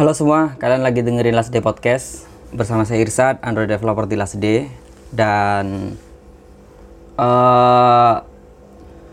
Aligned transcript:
Halo 0.00 0.16
semua, 0.16 0.56
kalian 0.56 0.80
lagi 0.80 1.04
dengerin 1.04 1.36
Last 1.36 1.52
Day 1.52 1.60
Podcast 1.60 2.24
bersama 2.56 2.88
saya 2.88 3.04
Irsad, 3.04 3.36
Android 3.44 3.68
developer 3.68 4.08
di 4.08 4.16
Last 4.16 4.40
Day 4.40 4.72
dan 5.12 5.92
uh, 7.20 8.24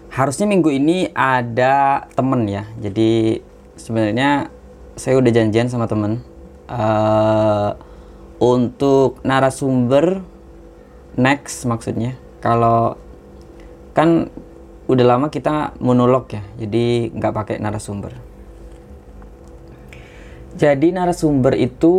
harusnya 0.08 0.48
minggu 0.48 0.72
ini 0.72 1.12
ada 1.12 2.08
temen 2.16 2.48
ya. 2.48 2.72
Jadi 2.80 3.44
sebenarnya 3.76 4.48
saya 4.96 5.20
udah 5.20 5.28
janjian 5.28 5.68
sama 5.68 5.92
temen 5.92 6.24
uh, 6.72 7.76
untuk 8.40 9.20
narasumber 9.28 10.24
next 11.20 11.68
maksudnya. 11.68 12.16
Kalau 12.40 12.96
kan 13.92 14.32
udah 14.88 15.04
lama 15.04 15.28
kita 15.28 15.76
monolog 15.84 16.32
ya, 16.32 16.48
jadi 16.56 17.12
nggak 17.12 17.36
pakai 17.36 17.56
narasumber 17.60 18.27
jadi 20.58 20.90
narasumber 20.90 21.54
itu 21.54 21.94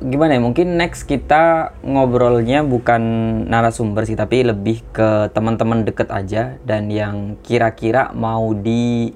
gimana 0.00 0.34
ya? 0.34 0.40
Mungkin 0.40 0.80
next 0.80 1.04
kita 1.04 1.76
ngobrolnya 1.84 2.64
bukan 2.64 3.02
narasumber 3.44 4.08
sih, 4.08 4.16
tapi 4.16 4.40
lebih 4.40 4.80
ke 4.90 5.28
teman-teman 5.36 5.84
deket 5.84 6.08
aja 6.08 6.56
dan 6.64 6.88
yang 6.88 7.36
kira-kira 7.44 8.16
mau 8.16 8.56
di 8.56 9.12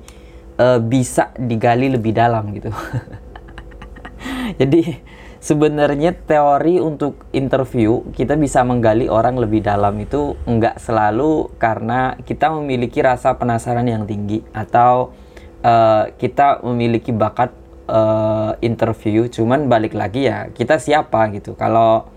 uh, 0.60 0.76
bisa 0.78 1.32
digali 1.40 1.88
lebih 1.88 2.12
dalam 2.12 2.52
gitu. 2.52 2.68
Jadi 4.60 5.00
sebenarnya 5.42 6.14
teori 6.14 6.78
untuk 6.78 7.26
interview 7.34 8.06
kita 8.14 8.38
bisa 8.38 8.62
menggali 8.62 9.10
orang 9.10 9.40
lebih 9.40 9.64
dalam 9.64 9.98
itu 9.98 10.38
nggak 10.46 10.78
selalu 10.78 11.50
karena 11.58 12.14
kita 12.22 12.52
memiliki 12.54 13.02
rasa 13.02 13.34
penasaran 13.34 13.88
yang 13.90 14.06
tinggi 14.06 14.44
atau 14.54 15.10
uh, 15.66 16.12
kita 16.14 16.62
memiliki 16.62 17.10
bakat 17.10 17.61
uh, 17.88 18.54
interview 18.62 19.26
cuman 19.30 19.66
balik 19.66 19.94
lagi 19.96 20.28
ya 20.28 20.50
kita 20.50 20.78
siapa 20.78 21.30
gitu. 21.34 21.54
Kalau 21.54 22.10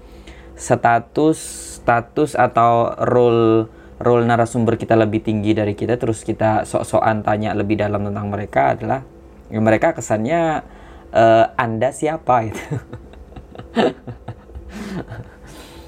status 0.56 1.38
status 1.82 2.34
atau 2.34 2.96
role 3.04 3.68
role 4.00 4.24
narasumber 4.28 4.76
kita 4.76 4.96
lebih 4.96 5.24
tinggi 5.24 5.56
dari 5.56 5.76
kita 5.78 5.96
terus 5.96 6.24
kita 6.24 6.68
sok-sokan 6.68 7.24
tanya 7.24 7.56
lebih 7.56 7.80
dalam 7.80 8.04
tentang 8.04 8.28
mereka 8.28 8.76
adalah 8.76 9.02
ya 9.48 9.60
mereka 9.62 9.96
kesannya 9.96 10.66
uh, 11.14 11.46
anda 11.56 11.90
siapa 11.94 12.36
gitu. 12.50 12.64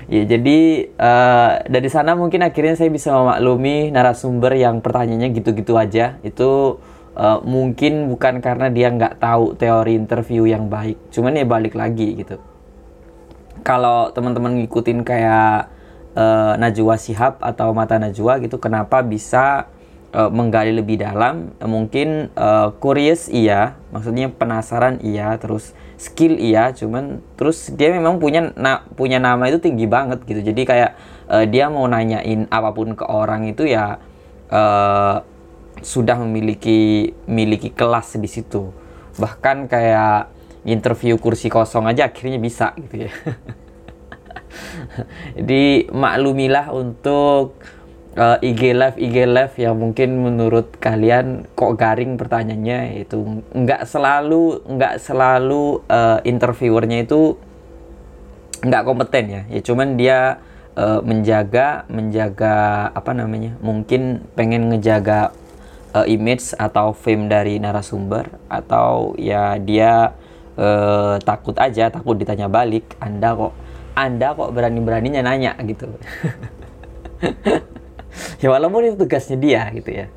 Ya 0.07 0.23
jadi 0.23 0.87
uh, 0.95 1.67
dari 1.67 1.91
sana 1.91 2.15
mungkin 2.15 2.39
akhirnya 2.39 2.79
saya 2.79 2.87
bisa 2.87 3.11
memaklumi 3.11 3.91
narasumber 3.91 4.55
yang 4.55 4.79
pertanyaannya 4.79 5.35
gitu-gitu 5.35 5.75
aja. 5.75 6.15
Itu 6.23 6.79
uh, 7.17 7.39
mungkin 7.41 8.07
bukan 8.13 8.39
karena 8.39 8.69
dia 8.69 8.93
nggak 8.93 9.17
tahu 9.17 9.57
teori 9.57 9.97
interview 9.97 10.45
yang 10.45 10.69
baik. 10.69 10.95
Cuman 11.09 11.33
ya 11.35 11.43
balik 11.43 11.73
lagi 11.73 12.21
gitu. 12.21 12.37
Kalau 13.65 14.13
teman-teman 14.13 14.61
ngikutin 14.63 15.01
kayak 15.01 15.73
uh, 16.13 16.53
Najwa 16.55 16.95
Sihab 16.95 17.41
atau 17.41 17.73
Mata 17.73 17.97
Najwa 17.97 18.37
gitu 18.39 18.61
kenapa 18.61 19.01
bisa 19.01 19.67
uh, 20.13 20.29
menggali 20.29 20.71
lebih 20.71 21.01
dalam? 21.01 21.51
Mungkin 21.59 22.31
uh, 22.37 22.71
curious 22.77 23.27
iya. 23.27 23.75
Maksudnya 23.91 24.31
penasaran 24.31 25.01
iya. 25.01 25.35
Terus 25.41 25.73
skill 25.97 26.37
iya. 26.37 26.71
Cuman 26.71 27.25
terus 27.35 27.73
dia 27.73 27.91
memang 27.91 28.21
punya 28.21 28.53
na 28.55 28.85
punya 28.93 29.17
nama 29.17 29.49
itu 29.49 29.59
tinggi 29.59 29.89
banget 29.89 30.21
gitu. 30.23 30.39
Jadi 30.53 30.61
kayak 30.63 30.91
uh, 31.27 31.43
dia 31.49 31.67
mau 31.67 31.89
nanyain 31.89 32.45
apa 32.47 32.71
pun 32.71 32.93
ke 32.93 33.03
orang 33.03 33.49
itu 33.51 33.67
ya 33.67 33.99
uh, 34.53 35.25
sudah 35.81 36.17
memiliki 36.21 37.13
miliki 37.29 37.73
kelas 37.73 38.17
di 38.17 38.29
situ. 38.29 38.69
Bahkan 39.17 39.69
kayak 39.69 40.37
interview 40.67 41.15
kursi 41.17 41.47
kosong 41.47 41.87
aja 41.87 42.11
akhirnya 42.11 42.37
bisa 42.37 42.75
gitu 42.77 43.07
ya. 43.07 43.11
Jadi 45.37 45.87
maklumilah 45.93 46.73
untuk 46.73 47.61
uh, 48.17 48.37
IG 48.41 48.73
live 48.73 48.97
IG 48.97 49.17
live 49.29 49.55
yang 49.55 49.77
mungkin 49.77 50.09
menurut 50.17 50.75
kalian 50.81 51.45
kok 51.53 51.77
garing 51.77 52.17
pertanyaannya 52.19 53.07
itu. 53.07 53.43
Nggak 53.53 53.87
selalu 53.87 54.65
nggak 54.65 54.95
selalu 54.99 55.85
uh, 55.87 56.19
interviewernya 56.25 57.05
itu 57.05 57.37
nggak 58.65 58.83
kompeten 58.83 59.25
ya. 59.29 59.41
Ya 59.47 59.61
cuman 59.61 59.95
dia 59.95 60.41
uh, 60.75 60.99
menjaga 61.05 61.85
menjaga 61.87 62.89
apa 62.91 63.13
namanya 63.13 63.55
mungkin 63.61 64.25
pengen 64.33 64.73
ngejaga 64.73 65.31
uh, 65.97 66.05
image 66.05 66.53
atau 66.53 66.93
fame 66.93 67.25
dari 67.25 67.57
narasumber 67.57 68.29
atau 68.45 69.17
ya 69.17 69.57
dia 69.57 70.13
uh, 70.57 71.17
takut 71.21 71.57
aja 71.57 71.89
takut 71.89 72.13
ditanya 72.13 72.45
balik 72.45 72.93
anda 73.01 73.33
kok 73.33 73.53
anda 73.97 74.37
kok 74.37 74.53
berani 74.53 74.77
beraninya 74.77 75.25
nanya? 75.25 75.57
gitu. 75.65 75.89
Ya 78.41 78.49
walaupun 78.49 78.81
itu 78.81 78.97
tugasnya 78.97 79.37
dia 79.37 79.69
gitu 79.77 79.93
ya. 79.93 80.09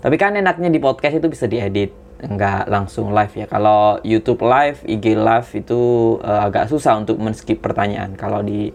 Tapi 0.00 0.16
kan 0.16 0.32
enaknya 0.32 0.72
di 0.72 0.80
podcast 0.80 1.20
itu 1.20 1.28
bisa 1.28 1.44
diedit 1.44 1.92
nggak 2.24 2.72
langsung 2.72 3.12
live 3.12 3.36
ya. 3.36 3.44
Kalau 3.44 4.00
YouTube 4.00 4.40
live 4.48 4.80
IG 4.88 5.12
live 5.12 5.48
itu 5.52 5.80
uh, 6.24 6.48
agak 6.48 6.72
susah 6.72 6.96
untuk 6.96 7.20
men-skip 7.20 7.60
pertanyaan. 7.60 8.16
Kalau 8.16 8.40
di 8.40 8.72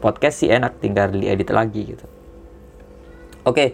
podcast 0.00 0.40
sih 0.40 0.48
enak 0.48 0.80
tinggal 0.80 1.12
diedit 1.12 1.52
lagi 1.52 1.92
gitu. 1.92 2.06
Oke 3.44 3.52
okay 3.52 3.68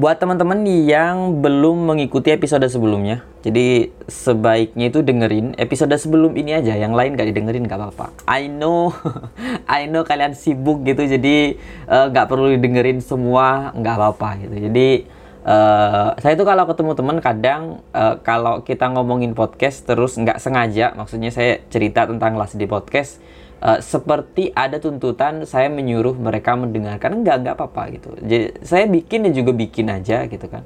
buat 0.00 0.16
teman-teman 0.16 0.64
yang 0.64 1.44
belum 1.44 1.92
mengikuti 1.92 2.32
episode 2.32 2.64
sebelumnya, 2.72 3.20
jadi 3.44 3.92
sebaiknya 4.08 4.88
itu 4.88 5.04
dengerin 5.04 5.60
episode 5.60 5.92
sebelum 5.92 6.32
ini 6.40 6.56
aja, 6.56 6.72
yang 6.72 6.96
lain 6.96 7.20
gak 7.20 7.28
didengerin 7.28 7.68
gak 7.68 7.76
apa-apa. 7.76 8.08
I 8.24 8.48
know, 8.48 8.96
I 9.68 9.92
know 9.92 10.00
kalian 10.00 10.32
sibuk 10.32 10.88
gitu, 10.88 11.04
jadi 11.04 11.60
uh, 11.84 12.08
gak 12.08 12.32
perlu 12.32 12.48
didengerin 12.56 13.04
semua, 13.04 13.76
gak 13.76 14.00
apa-apa 14.00 14.40
gitu. 14.40 14.56
Jadi 14.72 15.04
uh, 15.44 16.16
saya 16.16 16.32
tuh 16.32 16.48
kalau 16.48 16.64
ketemu 16.64 16.92
teman 16.96 17.16
kadang 17.20 17.62
uh, 17.92 18.16
kalau 18.24 18.64
kita 18.64 18.88
ngomongin 18.88 19.36
podcast 19.36 19.84
terus 19.84 20.16
nggak 20.16 20.40
sengaja, 20.40 20.96
maksudnya 20.96 21.28
saya 21.28 21.60
cerita 21.68 22.08
tentang 22.08 22.40
las 22.40 22.56
di 22.56 22.64
podcast 22.64 23.20
uh, 23.60 23.78
seperti 23.78 24.50
ada 24.56 24.80
tuntutan 24.80 25.44
saya 25.44 25.68
menyuruh 25.68 26.16
mereka 26.16 26.56
mendengarkan. 26.56 27.20
Enggak 27.20 27.36
enggak 27.44 27.54
apa-apa 27.60 27.82
gitu. 27.94 28.08
Jadi 28.20 28.46
saya 28.64 28.84
bikin 28.88 29.28
ya 29.28 29.32
juga 29.32 29.52
bikin 29.54 29.86
aja 29.92 30.26
gitu 30.26 30.46
kan. 30.48 30.64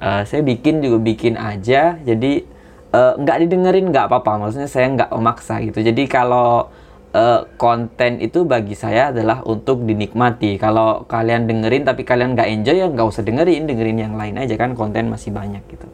Uh, 0.00 0.22
saya 0.26 0.40
bikin 0.42 0.80
juga 0.80 0.98
bikin 1.00 1.36
aja. 1.38 2.00
Jadi 2.00 2.44
uh, 2.92 3.14
nggak 3.20 3.36
didengerin 3.46 3.92
nggak 3.92 4.10
apa-apa. 4.10 4.48
Maksudnya 4.48 4.68
saya 4.68 4.90
nggak 4.92 5.10
memaksa 5.12 5.60
gitu. 5.62 5.78
Jadi 5.84 6.02
kalau 6.08 6.68
uh, 7.14 7.40
konten 7.60 8.18
itu 8.20 8.42
bagi 8.48 8.74
saya 8.74 9.12
adalah 9.12 9.44
untuk 9.44 9.84
dinikmati. 9.84 10.56
Kalau 10.56 11.04
kalian 11.06 11.46
dengerin 11.46 11.84
tapi 11.86 12.02
kalian 12.02 12.34
nggak 12.34 12.48
enjoy 12.48 12.76
ya 12.80 12.88
nggak 12.88 13.06
usah 13.06 13.22
dengerin. 13.22 13.68
Dengerin 13.68 13.98
yang 14.00 14.14
lain 14.16 14.40
aja 14.40 14.56
kan 14.56 14.72
konten 14.72 15.12
masih 15.12 15.30
banyak 15.30 15.62
gitu. 15.68 15.86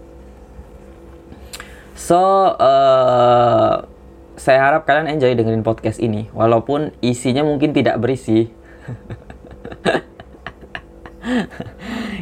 So 2.01 2.57
uh, 2.57 3.85
saya 4.41 4.65
harap 4.65 4.89
kalian 4.89 5.21
enjoy 5.21 5.37
dengerin 5.37 5.61
podcast 5.61 6.01
ini 6.01 6.33
walaupun 6.33 6.97
isinya 7.05 7.45
mungkin 7.45 7.77
tidak 7.77 8.01
berisi. 8.01 8.49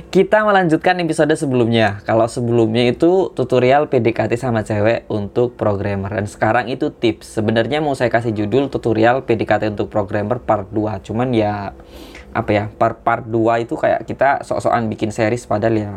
Kita 0.09 0.43
melanjutkan 0.43 0.99
episode 0.99 1.31
sebelumnya. 1.39 2.03
Kalau 2.03 2.27
sebelumnya 2.27 2.91
itu 2.91 3.31
tutorial 3.31 3.87
PDKT 3.87 4.35
sama 4.35 4.67
cewek 4.67 5.07
untuk 5.07 5.55
programmer. 5.55 6.11
Dan 6.11 6.27
sekarang 6.27 6.67
itu 6.67 6.91
tips. 6.91 7.39
Sebenarnya 7.39 7.79
mau 7.79 7.95
saya 7.95 8.11
kasih 8.11 8.35
judul 8.35 8.67
tutorial 8.67 9.23
PDKT 9.23 9.79
untuk 9.79 9.87
programmer 9.87 10.43
part 10.43 10.67
2 10.75 11.07
cuman 11.07 11.31
ya 11.31 11.71
apa 12.29 12.51
ya 12.53 12.65
part 12.69 13.01
part 13.01 13.25
2 13.25 13.65
itu 13.65 13.75
kayak 13.79 14.05
kita 14.05 14.45
sok-sokan 14.45 14.87
bikin 14.93 15.09
series 15.09 15.49
padahal 15.49 15.75
ya 15.75 15.93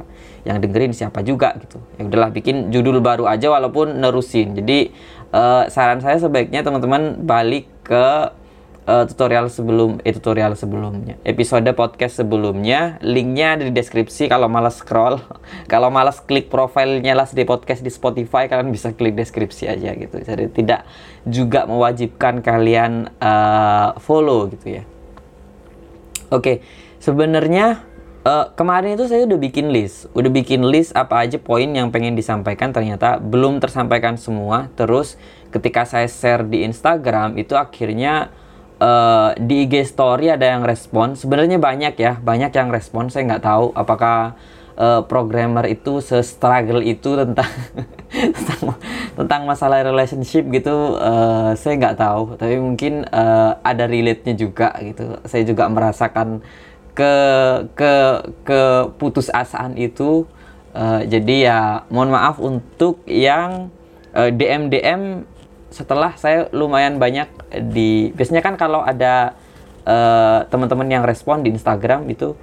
yang 0.48 0.58
dengerin 0.58 0.94
siapa 0.96 1.22
juga 1.22 1.58
gitu. 1.60 1.82
Ya 2.00 2.08
udahlah 2.08 2.30
bikin 2.32 2.70
judul 2.70 3.02
baru 3.04 3.28
aja 3.28 3.52
walaupun 3.52 4.00
nerusin. 4.00 4.56
Jadi 4.56 4.94
uh, 5.32 5.68
saran 5.72 6.00
saya 6.04 6.20
sebaiknya 6.20 6.64
teman-teman 6.64 7.24
balik 7.24 7.68
ke 7.84 8.32
uh, 8.88 9.04
tutorial 9.08 9.48
sebelum 9.48 10.00
eh, 10.04 10.14
tutorial 10.14 10.54
sebelumnya 10.54 11.18
episode 11.24 11.68
podcast 11.74 12.22
sebelumnya. 12.22 13.02
Linknya 13.02 13.58
ada 13.58 13.64
di 13.68 13.74
deskripsi. 13.74 14.28
Kalau 14.30 14.52
malas 14.52 14.80
scroll 14.80 15.20
kalau 15.72 15.90
malas 15.90 16.22
klik 16.24 16.52
profilnya 16.52 17.16
las 17.18 17.34
di 17.34 17.48
podcast 17.48 17.82
di 17.82 17.92
Spotify 17.92 18.48
kalian 18.52 18.70
bisa 18.70 18.94
klik 18.94 19.16
deskripsi 19.18 19.72
aja 19.72 19.96
gitu. 19.96 20.22
Jadi 20.22 20.52
tidak 20.52 20.86
juga 21.26 21.66
mewajibkan 21.66 22.44
kalian 22.44 23.12
uh, 23.20 23.98
follow 24.00 24.52
gitu 24.52 24.82
ya. 24.82 24.84
Oke 26.32 26.40
okay. 26.40 26.56
sebenarnya 27.04 27.91
Uh, 28.22 28.54
kemarin 28.54 28.94
itu 28.94 29.10
saya 29.10 29.26
udah 29.26 29.40
bikin 29.42 29.74
list, 29.74 30.06
udah 30.14 30.30
bikin 30.30 30.62
list 30.62 30.94
apa 30.94 31.26
aja 31.26 31.42
poin 31.42 31.66
yang 31.66 31.90
pengen 31.90 32.14
disampaikan 32.14 32.70
ternyata 32.70 33.18
belum 33.18 33.58
tersampaikan 33.58 34.14
semua. 34.14 34.70
Terus 34.78 35.18
ketika 35.50 35.90
saya 35.90 36.06
share 36.06 36.46
di 36.46 36.62
Instagram 36.62 37.42
itu 37.42 37.58
akhirnya 37.58 38.30
uh, 38.78 39.34
di 39.42 39.66
IG 39.66 39.90
Story 39.90 40.30
ada 40.30 40.46
yang 40.46 40.62
respon. 40.62 41.18
Sebenarnya 41.18 41.58
banyak 41.58 41.98
ya, 41.98 42.22
banyak 42.22 42.54
yang 42.54 42.70
respon. 42.70 43.10
Saya 43.10 43.26
nggak 43.26 43.42
tahu 43.42 43.74
apakah 43.74 44.38
uh, 44.78 45.02
programmer 45.06 45.66
itu 45.70 46.02
se-struggle 46.02 46.86
itu 46.86 47.18
tentang 47.18 47.52
tentang 49.18 49.42
masalah 49.46 49.86
relationship 49.86 50.48
gitu 50.50 50.98
uh, 50.98 51.54
saya 51.58 51.74
nggak 51.78 51.98
tahu 52.00 52.22
tapi 52.40 52.56
mungkin 52.58 53.06
uh, 53.10 53.60
ada 53.62 53.86
relate 53.86 54.24
nya 54.28 54.34
juga 54.38 54.72
gitu 54.80 55.20
saya 55.28 55.44
juga 55.44 55.68
merasakan 55.68 56.42
ke 56.92 57.14
ke 57.74 57.94
ke 58.44 58.62
putus 59.00 59.32
asaan 59.32 59.80
itu 59.80 60.28
uh, 60.76 61.02
jadi 61.08 61.36
ya 61.48 61.60
mohon 61.88 62.12
maaf 62.12 62.38
untuk 62.38 63.04
yang 63.08 63.72
uh, 64.12 64.30
DM 64.30 64.68
DM 64.68 65.24
setelah 65.72 66.20
saya 66.20 66.52
lumayan 66.52 67.00
banyak 67.00 67.32
di 67.72 68.12
biasanya 68.12 68.44
kan 68.44 68.60
kalau 68.60 68.84
ada 68.84 69.40
uh, 69.88 70.44
teman-teman 70.52 70.88
yang 70.92 71.04
respon 71.08 71.48
di 71.48 71.56
Instagram 71.56 72.12
itu 72.12 72.36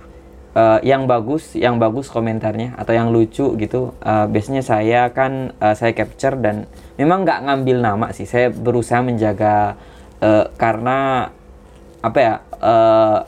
uh, 0.59 0.79
yang 0.83 1.05
bagus, 1.05 1.55
yang 1.55 1.77
bagus 1.77 2.09
komentarnya 2.09 2.75
atau 2.75 2.93
yang 2.97 3.13
lucu 3.13 3.55
gitu. 3.59 3.95
Uh, 4.03 4.27
biasanya 4.27 4.63
saya 4.65 5.01
kan 5.15 5.53
uh, 5.63 5.75
saya 5.77 5.93
capture 5.95 6.39
dan 6.39 6.67
memang 6.97 7.23
nggak 7.23 7.45
ngambil 7.47 7.77
nama 7.79 8.07
sih. 8.11 8.25
Saya 8.25 8.51
berusaha 8.51 9.05
menjaga 9.05 9.79
uh, 10.19 10.51
karena 10.59 11.31
apa 12.03 12.19
ya? 12.19 12.35
Uh, 12.59 13.19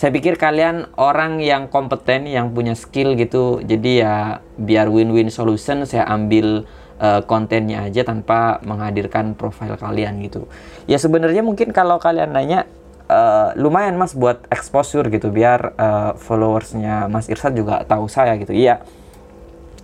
saya 0.00 0.16
pikir 0.16 0.40
kalian 0.40 0.88
orang 0.96 1.44
yang 1.44 1.68
kompeten, 1.68 2.24
yang 2.24 2.56
punya 2.56 2.72
skill 2.72 3.12
gitu. 3.20 3.60
Jadi 3.60 4.00
ya 4.00 4.40
biar 4.56 4.88
win-win 4.88 5.28
solution 5.28 5.84
saya 5.84 6.08
ambil 6.08 6.64
uh, 6.96 7.20
kontennya 7.28 7.84
aja 7.84 8.00
tanpa 8.08 8.64
menghadirkan 8.64 9.36
profil 9.36 9.76
kalian 9.76 10.24
gitu. 10.24 10.48
Ya 10.88 10.96
sebenarnya 10.96 11.44
mungkin 11.44 11.76
kalau 11.76 12.00
kalian 12.00 12.32
nanya 12.32 12.64
uh, 13.12 13.52
lumayan 13.60 14.00
mas 14.00 14.16
buat 14.16 14.40
exposure 14.48 15.04
gitu 15.12 15.28
biar 15.28 15.76
uh, 15.76 16.16
followersnya 16.16 17.10
Mas 17.12 17.28
Irsad 17.28 17.52
juga 17.52 17.84
tahu 17.84 18.08
saya 18.08 18.38
gitu 18.40 18.54
iya 18.54 18.80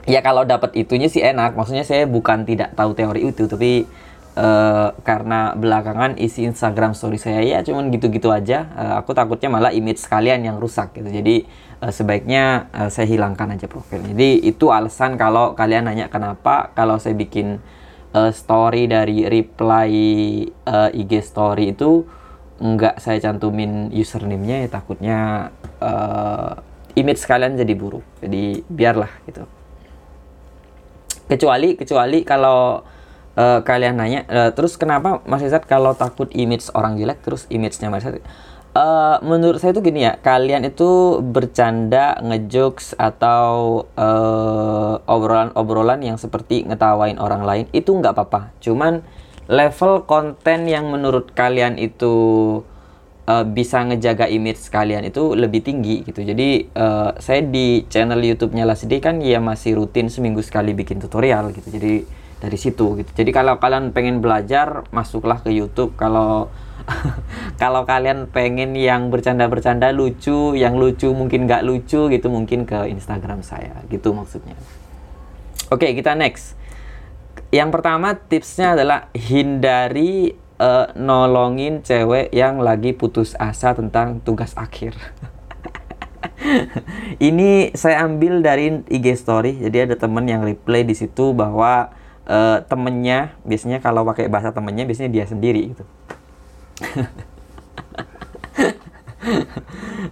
ya 0.06 0.22
kalau 0.22 0.46
dapat 0.46 0.72
itunya 0.78 1.10
sih 1.10 1.20
enak 1.20 1.58
maksudnya 1.58 1.82
saya 1.82 2.06
bukan 2.06 2.46
tidak 2.46 2.72
tahu 2.78 2.94
teori 2.94 3.26
itu 3.26 3.50
tapi 3.50 3.84
uh, 4.36 4.94
karena 5.02 5.56
belakangan 5.56 6.20
isi 6.20 6.46
Instagram 6.46 6.92
story 6.92 7.18
saya 7.18 7.42
ya 7.42 7.64
cuman 7.64 7.90
gitu-gitu 7.90 8.30
aja 8.30 8.68
uh, 8.76 8.94
aku 9.00 9.16
takutnya 9.16 9.50
malah 9.50 9.72
image 9.72 9.98
sekalian 9.98 10.44
yang 10.44 10.60
rusak 10.60 10.94
gitu 10.94 11.08
jadi 11.08 11.48
uh, 11.82 11.90
sebaiknya 11.90 12.70
uh, 12.70 12.88
saya 12.92 13.10
hilangkan 13.10 13.56
aja 13.56 13.66
profil 13.66 14.04
jadi 14.06 14.44
itu 14.44 14.70
alasan 14.70 15.18
kalau 15.18 15.56
kalian 15.56 15.88
nanya 15.90 16.06
kenapa 16.12 16.70
kalau 16.76 17.00
saya 17.00 17.16
bikin 17.16 17.58
uh, 18.14 18.30
story 18.30 18.86
dari 18.86 19.26
reply 19.26 19.90
uh, 20.68 20.92
IG 20.92 21.24
story 21.24 21.74
itu 21.74 22.06
nggak 22.56 23.04
saya 23.04 23.20
cantumin 23.20 23.92
username-nya 23.92 24.64
ya 24.64 24.68
takutnya 24.72 25.18
uh, 25.76 26.56
image 26.96 27.22
kalian 27.28 27.54
jadi 27.60 27.74
buruk. 27.76 28.02
Jadi 28.24 28.64
biarlah 28.66 29.12
gitu. 29.28 29.44
Kecuali 31.28 31.76
kecuali 31.76 32.18
kalau 32.24 32.80
uh, 33.36 33.60
kalian 33.62 34.00
nanya 34.00 34.24
uh, 34.26 34.50
terus 34.50 34.74
kenapa 34.74 35.22
Mas 35.28 35.44
Izzat 35.44 35.68
kalau 35.68 35.94
takut 35.94 36.26
image 36.34 36.66
orang 36.74 36.98
jelek 36.98 37.22
terus 37.22 37.46
image-nya 37.52 37.92
Mas 37.92 38.02
Izzat 38.02 38.24
Uh, 38.76 39.16
menurut 39.24 39.56
saya 39.56 39.72
itu 39.72 39.80
gini 39.80 40.04
ya, 40.04 40.20
kalian 40.20 40.68
itu 40.68 41.16
bercanda, 41.24 42.20
ngejokes 42.20 42.92
atau 43.00 43.88
obrolan-obrolan 45.08 46.04
uh, 46.04 46.12
yang 46.12 46.20
seperti 46.20 46.68
ngetawain 46.68 47.16
orang 47.16 47.40
lain 47.40 47.64
itu 47.72 47.88
nggak 47.88 48.12
apa-apa. 48.12 48.52
Cuman 48.60 49.00
level 49.48 50.04
konten 50.04 50.68
yang 50.68 50.92
menurut 50.92 51.32
kalian 51.32 51.80
itu 51.80 52.12
uh, 53.24 53.44
bisa 53.48 53.80
ngejaga 53.80 54.28
image 54.28 54.68
kalian 54.68 55.08
itu 55.08 55.32
lebih 55.32 55.64
tinggi 55.64 56.04
gitu. 56.04 56.20
Jadi 56.20 56.68
uh, 56.76 57.16
saya 57.16 57.40
di 57.48 57.88
channel 57.88 58.20
YouTube-nya 58.20 58.68
Lasdi 58.68 59.00
kan 59.00 59.24
ya 59.24 59.40
masih 59.40 59.80
rutin 59.80 60.12
seminggu 60.12 60.44
sekali 60.44 60.76
bikin 60.76 61.00
tutorial 61.00 61.48
gitu. 61.56 61.72
Jadi 61.72 62.04
dari 62.36 62.58
situ 62.60 63.00
gitu. 63.00 63.10
Jadi 63.16 63.30
kalau 63.32 63.56
kalian 63.56 63.96
pengen 63.96 64.20
belajar 64.20 64.84
masuklah 64.92 65.40
ke 65.40 65.50
YouTube. 65.52 65.96
Kalau 65.96 66.52
kalau 67.62 67.82
kalian 67.88 68.30
pengen 68.30 68.76
yang 68.76 69.08
bercanda-bercanda 69.10 69.90
lucu, 69.90 70.54
yang 70.54 70.76
lucu 70.78 71.10
mungkin 71.10 71.48
nggak 71.48 71.64
lucu 71.64 72.12
gitu 72.12 72.28
mungkin 72.28 72.68
ke 72.68 72.86
Instagram 72.92 73.40
saya 73.42 73.82
gitu 73.88 74.12
maksudnya. 74.12 74.54
Oke, 75.72 75.90
kita 75.98 76.14
next. 76.14 76.54
Yang 77.50 77.70
pertama 77.74 78.14
tipsnya 78.14 78.78
adalah 78.78 79.10
hindari 79.16 80.36
uh, 80.60 80.92
nolongin 80.94 81.82
cewek 81.82 82.30
yang 82.30 82.62
lagi 82.62 82.94
putus 82.94 83.34
asa 83.38 83.74
tentang 83.74 84.22
tugas 84.22 84.54
akhir. 84.54 84.94
Ini 87.18 87.74
saya 87.74 88.04
ambil 88.06 88.44
dari 88.44 88.82
IG 88.86 89.06
story. 89.18 89.58
Jadi 89.58 89.90
ada 89.90 89.94
temen 89.98 90.26
yang 90.28 90.44
reply 90.44 90.86
di 90.86 90.94
situ 90.94 91.34
bahwa 91.34 91.90
uh, 92.26 92.62
temennya 92.66 93.34
biasanya 93.46 93.78
kalau 93.80 94.02
pakai 94.06 94.28
bahasa 94.28 94.50
temennya 94.52 94.84
biasanya 94.84 95.10
dia 95.10 95.24
sendiri 95.24 95.72
gitu. 95.74 95.84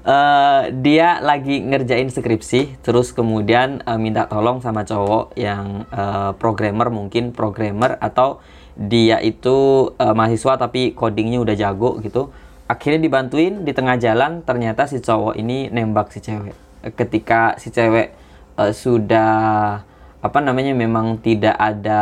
uh, 0.07 0.71
dia 0.87 1.21
lagi 1.21 1.61
ngerjain 1.61 2.09
skripsi 2.09 2.81
terus 2.81 3.13
kemudian 3.13 3.83
uh, 3.85 3.99
minta 4.01 4.27
tolong 4.31 4.63
sama 4.65 4.87
cowok 4.87 5.35
yang 5.37 5.85
uh, 5.93 6.33
programmer 6.39 6.89
mungkin 6.89 7.35
programmer 7.35 7.99
atau 8.01 8.41
dia 8.75 9.23
itu 9.23 9.91
uh, 9.95 10.15
mahasiswa 10.17 10.59
tapi 10.59 10.99
codingnya 10.99 11.39
udah 11.39 11.55
jago 11.55 12.03
gitu 12.03 12.35
akhirnya 12.67 13.07
dibantuin 13.07 13.63
di 13.63 13.71
tengah 13.77 14.01
jalan 14.01 14.43
ternyata 14.43 14.89
si 14.89 14.99
cowok 14.99 15.37
ini 15.39 15.71
nembak 15.71 16.11
si 16.11 16.19
cewek 16.19 16.57
ketika 16.97 17.55
si 17.61 17.71
cewek 17.71 18.17
uh, 18.59 18.73
sudah 18.75 19.85
apa 20.25 20.41
namanya 20.41 20.73
memang 20.73 21.21
tidak 21.21 21.53
ada 21.53 22.01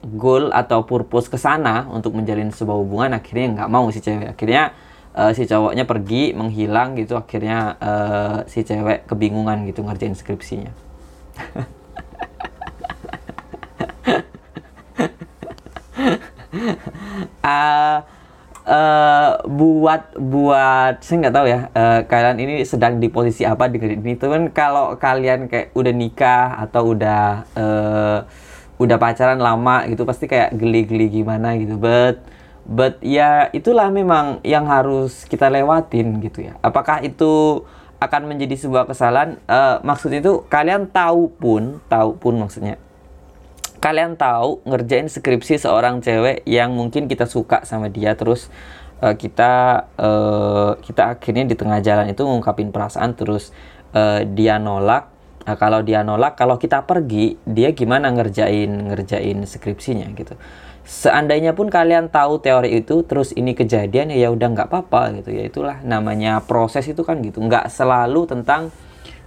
goal 0.00 0.48
atau 0.48 0.88
purpose 0.88 1.28
ke 1.28 1.36
sana 1.36 1.84
untuk 1.92 2.16
menjalin 2.16 2.48
sebuah 2.48 2.80
hubungan 2.80 3.12
akhirnya 3.12 3.60
nggak 3.60 3.68
mau 3.68 3.84
si 3.92 4.00
cewek. 4.00 4.32
Akhirnya 4.32 4.72
uh, 5.12 5.36
si 5.36 5.44
cowoknya 5.44 5.84
pergi 5.84 6.32
menghilang 6.32 6.96
gitu 6.96 7.20
akhirnya 7.20 7.76
uh, 7.76 8.36
si 8.48 8.64
cewek 8.64 9.04
kebingungan 9.04 9.68
gitu 9.68 9.84
ngerjain 9.84 10.16
skripsinya. 10.16 10.72
Uh, 17.44 18.00
uh, 18.64 19.40
buat 19.48 20.16
buat 20.16 21.00
saya 21.04 21.16
nggak 21.24 21.34
tahu 21.36 21.46
ya 21.46 21.60
uh, 21.72 22.00
kalian 22.08 22.36
ini 22.40 22.54
sedang 22.64 22.98
di 22.98 23.08
posisi 23.12 23.44
apa 23.44 23.68
di 23.68 23.78
ini. 23.80 24.16
Itu 24.16 24.32
kan 24.32 24.50
kalau 24.50 24.96
kalian 24.96 25.48
kayak 25.48 25.76
udah 25.76 25.94
nikah 25.94 26.60
atau 26.68 26.96
udah 26.96 27.44
uh, 27.56 28.18
udah 28.80 28.96
pacaran 28.98 29.38
lama 29.38 29.86
gitu 29.86 30.02
pasti 30.02 30.26
kayak 30.26 30.56
geli-geli 30.56 31.22
gimana 31.22 31.54
gitu. 31.60 31.78
But 31.78 32.24
but 32.64 32.98
ya 33.04 33.52
itulah 33.52 33.92
memang 33.92 34.40
yang 34.42 34.66
harus 34.66 35.28
kita 35.28 35.52
lewatin 35.52 36.20
gitu 36.24 36.48
ya. 36.48 36.56
Apakah 36.64 37.04
itu 37.04 37.62
akan 38.00 38.22
menjadi 38.28 38.58
sebuah 38.58 38.88
kesalahan? 38.88 39.40
Uh, 39.46 39.80
maksud 39.84 40.10
itu 40.12 40.44
kalian 40.48 40.88
tahu 40.90 41.30
pun 41.36 41.80
tahu 41.88 42.16
pun 42.18 42.36
maksudnya 42.40 42.80
kalian 43.84 44.16
tahu 44.16 44.64
ngerjain 44.64 45.12
skripsi 45.12 45.60
seorang 45.60 46.00
cewek 46.00 46.40
yang 46.48 46.72
mungkin 46.72 47.04
kita 47.04 47.28
suka 47.28 47.68
sama 47.68 47.92
dia 47.92 48.16
terus 48.16 48.48
uh, 49.04 49.12
kita 49.12 49.84
uh, 50.00 50.80
kita 50.80 51.20
akhirnya 51.20 51.44
di 51.44 51.52
tengah 51.52 51.84
jalan 51.84 52.08
itu 52.08 52.24
ngungkapin 52.24 52.72
perasaan 52.72 53.12
terus 53.12 53.52
uh, 53.92 54.24
dia 54.24 54.56
nolak. 54.56 55.12
Nah, 55.44 55.60
kalau 55.60 55.84
dia 55.84 56.00
nolak, 56.00 56.40
kalau 56.40 56.56
kita 56.56 56.88
pergi, 56.88 57.36
dia 57.44 57.76
gimana 57.76 58.08
ngerjain 58.08 58.88
ngerjain 58.88 59.44
skripsinya 59.44 60.08
gitu. 60.16 60.40
Seandainya 60.88 61.52
pun 61.52 61.68
kalian 61.68 62.08
tahu 62.08 62.40
teori 62.40 62.80
itu 62.80 63.04
terus 63.04 63.36
ini 63.36 63.52
kejadian 63.52 64.08
ya 64.16 64.32
udah 64.32 64.48
nggak 64.56 64.68
apa-apa 64.72 65.20
gitu. 65.20 65.36
Ya 65.36 65.44
itulah 65.44 65.84
namanya 65.84 66.40
proses 66.40 66.88
itu 66.88 67.04
kan 67.04 67.20
gitu. 67.20 67.44
Nggak 67.44 67.68
selalu 67.68 68.24
tentang 68.24 68.72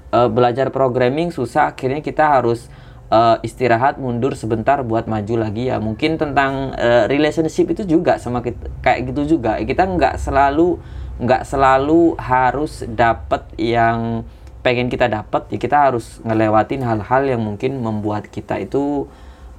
uh, 0.09 0.25
belajar 0.25 0.73
programming 0.73 1.29
susah 1.29 1.77
akhirnya 1.77 2.01
kita 2.01 2.25
harus 2.25 2.65
uh, 3.11 3.37
istirahat 3.43 3.99
mundur 3.99 4.35
sebentar 4.35 4.79
buat 4.83 5.07
maju 5.07 5.47
lagi 5.47 5.71
ya. 5.71 5.79
Mungkin 5.79 6.19
tentang 6.19 6.75
uh, 6.75 7.05
relationship 7.11 7.71
itu 7.71 7.83
juga 7.87 8.19
sama 8.19 8.43
kita, 8.43 8.71
kayak 8.83 9.11
gitu 9.13 9.37
juga. 9.37 9.59
Kita 9.63 9.87
nggak 9.87 10.19
selalu 10.19 10.79
nggak 11.17 11.43
selalu 11.49 12.13
harus 12.21 12.85
dapat 12.85 13.49
yang 13.57 14.21
pengen 14.61 14.85
kita 14.85 15.09
dapat 15.09 15.49
ya 15.49 15.57
kita 15.57 15.89
harus 15.89 16.21
ngelewatin 16.21 16.85
hal-hal 16.85 17.23
yang 17.25 17.41
mungkin 17.41 17.81
membuat 17.81 18.29
kita 18.29 18.61
itu 18.61 19.09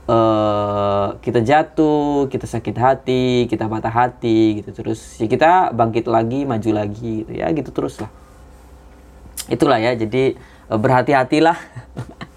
uh, 0.09 1.19
kita 1.21 1.45
jatuh, 1.45 2.27
kita 2.33 2.47
sakit 2.49 2.77
hati, 2.79 3.27
kita 3.47 3.69
patah 3.69 3.93
hati 3.93 4.63
gitu 4.63 4.71
terus. 4.73 5.21
Ya 5.21 5.29
kita 5.29 5.71
bangkit 5.77 6.09
lagi, 6.09 6.49
maju 6.49 6.71
lagi 6.73 7.25
gitu 7.25 7.33
ya 7.37 7.53
gitu 7.53 7.71
terus 7.71 8.01
lah. 8.01 8.11
Itulah 9.49 9.81
ya, 9.81 9.97
jadi 9.97 10.37
uh, 10.69 10.77
berhati-hatilah 10.81 11.57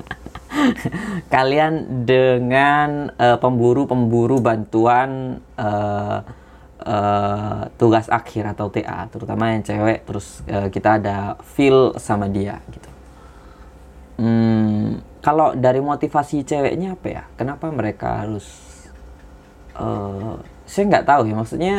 kalian 1.33 2.05
dengan 2.05 3.11
uh, 3.15 3.37
pemburu-pemburu 3.37 4.41
bantuan 4.41 5.41
uh, 5.57 6.17
uh, 6.85 7.61
tugas 7.77 8.09
akhir 8.09 8.57
atau 8.57 8.69
TA, 8.69 9.05
terutama 9.09 9.53
yang 9.53 9.63
cewek 9.65 10.05
terus 10.05 10.41
uh, 10.49 10.67
kita 10.69 10.97
ada 11.01 11.37
feel 11.55 11.93
sama 11.97 12.29
dia 12.29 12.61
gitu. 12.69 12.89
Hmm, 14.21 15.01
kalau 15.21 15.53
dari 15.53 15.79
motivasi 15.79 16.45
ceweknya 16.45 16.97
apa 16.97 17.07
ya 17.07 17.23
kenapa 17.37 17.69
mereka 17.69 18.25
harus 18.25 18.45
uh, 19.77 20.41
saya 20.65 20.83
nggak 20.89 21.07
tahu 21.07 21.21
ya 21.29 21.35
maksudnya 21.37 21.75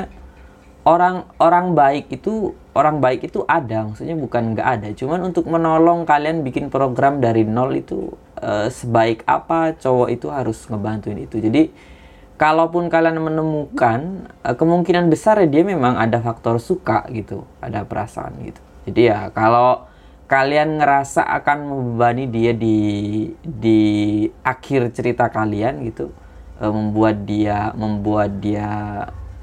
orang 0.82 1.26
orang 1.38 1.74
baik 1.74 2.10
itu 2.10 2.54
orang 2.74 2.98
baik 3.02 3.30
itu 3.30 3.46
ada 3.46 3.86
maksudnya 3.86 4.16
bukan 4.18 4.54
nggak 4.56 4.68
ada 4.78 4.88
cuman 4.94 5.30
untuk 5.30 5.46
menolong 5.46 6.06
kalian 6.06 6.42
bikin 6.42 6.70
program 6.70 7.22
dari 7.22 7.46
nol 7.46 7.74
itu 7.76 8.10
uh, 8.42 8.68
sebaik 8.68 9.22
apa 9.24 9.78
cowok 9.78 10.08
itu 10.10 10.26
harus 10.28 10.58
ngebantuin 10.66 11.22
itu. 11.22 11.38
Jadi 11.38 11.70
kalaupun 12.36 12.90
kalian 12.90 13.22
menemukan 13.22 14.26
uh, 14.42 14.58
kemungkinan 14.58 15.06
besar 15.08 15.38
ya 15.40 15.48
dia 15.48 15.62
memang 15.62 15.94
ada 15.94 16.18
faktor 16.18 16.58
suka 16.58 17.06
gitu 17.14 17.46
ada 17.62 17.86
perasaan 17.86 18.34
gitu. 18.42 18.60
Jadi 18.90 19.00
ya 19.08 19.30
kalau 19.30 19.86
kalian 20.32 20.80
ngerasa 20.80 21.28
akan 21.28 21.58
membebani 21.68 22.24
dia 22.24 22.56
di 22.56 22.78
di 23.44 23.80
akhir 24.40 24.96
cerita 24.96 25.28
kalian 25.28 25.84
gitu 25.84 26.08
e, 26.56 26.64
membuat 26.72 27.28
dia 27.28 27.68
membuat 27.76 28.40
dia 28.40 28.68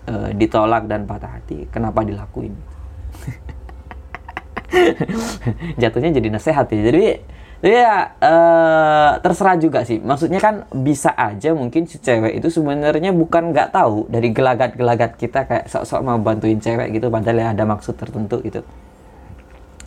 e, 0.09 0.33
ditolak 0.33 0.89
dan 0.89 1.05
patah 1.05 1.37
hati 1.37 1.69
kenapa 1.69 2.01
dilakuin? 2.01 2.57
Jatuhnya 5.81 6.09
jadi 6.09 6.33
nasehat 6.33 6.73
ya. 6.73 6.81
Jadi 6.89 7.21
ya 7.59 8.15
e, 8.15 8.33
terserah 9.19 9.59
juga 9.59 9.83
sih 9.83 9.99
maksudnya 9.99 10.39
kan 10.39 10.63
bisa 10.71 11.11
aja 11.11 11.51
mungkin 11.51 11.83
si 11.91 11.99
cewek 11.99 12.39
itu 12.39 12.47
sebenarnya 12.47 13.11
bukan 13.11 13.51
nggak 13.51 13.75
tahu 13.75 14.07
dari 14.07 14.31
gelagat-gelagat 14.31 15.19
kita 15.19 15.43
kayak 15.43 15.65
sok-sok 15.67 15.99
mau 15.99 16.15
bantuin 16.23 16.59
cewek 16.63 16.95
gitu 16.95 17.11
padahal 17.11 17.35
ya 17.35 17.47
ada 17.51 17.67
maksud 17.67 17.99
tertentu 17.99 18.39
gitu 18.47 18.63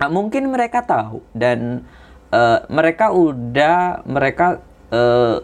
Nah, 0.03 0.11
mungkin 0.11 0.51
mereka 0.51 0.83
tahu 0.83 1.23
dan 1.31 1.87
uh, 2.35 2.67
mereka 2.67 3.15
udah 3.15 4.03
mereka 4.03 4.59
uh, 4.91 5.39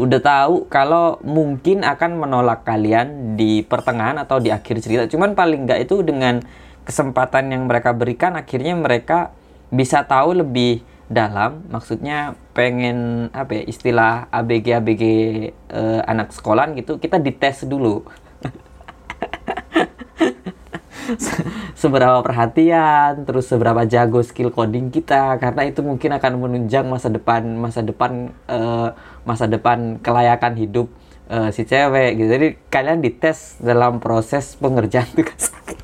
udah 0.00 0.20
tahu 0.24 0.64
kalau 0.72 1.20
mungkin 1.20 1.84
akan 1.84 2.16
menolak 2.16 2.64
kalian 2.64 3.36
di 3.36 3.60
pertengahan 3.60 4.16
atau 4.16 4.40
di 4.40 4.48
akhir 4.48 4.80
cerita. 4.80 5.04
Cuman 5.12 5.36
paling 5.36 5.68
nggak 5.68 5.84
itu 5.84 6.00
dengan 6.00 6.40
kesempatan 6.88 7.52
yang 7.52 7.68
mereka 7.68 7.92
berikan 7.92 8.32
akhirnya 8.32 8.72
mereka 8.72 9.28
bisa 9.68 10.00
tahu 10.08 10.40
lebih 10.40 10.80
dalam 11.10 11.62
maksudnya 11.68 12.34
pengen 12.56 13.28
apa 13.34 13.54
ya 13.60 13.62
istilah 13.68 14.28
ABG 14.30 14.66
ABG 14.78 15.04
uh, 15.72 16.00
anak 16.06 16.32
sekolah 16.34 16.72
gitu 16.78 16.98
kita 17.00 17.18
dites 17.18 17.64
dulu 17.66 18.04
seberapa 21.82 22.22
perhatian, 22.22 23.26
terus 23.26 23.50
seberapa 23.50 23.82
jago 23.84 24.22
skill 24.22 24.54
coding 24.54 24.94
kita 24.94 25.36
karena 25.42 25.66
itu 25.66 25.82
mungkin 25.82 26.14
akan 26.14 26.32
menunjang 26.38 26.86
masa 26.86 27.10
depan 27.10 27.42
masa 27.58 27.82
depan 27.82 28.30
uh, 28.46 28.94
masa 29.26 29.50
depan 29.50 29.98
kelayakan 29.98 30.54
hidup 30.54 30.86
uh, 31.26 31.50
si 31.50 31.66
cewek 31.66 32.22
gitu. 32.22 32.28
Jadi 32.30 32.48
kalian 32.70 33.02
dites 33.02 33.58
dalam 33.58 33.98
proses 33.98 34.54
pengerjaan 34.58 35.10
tugas. 35.12 35.50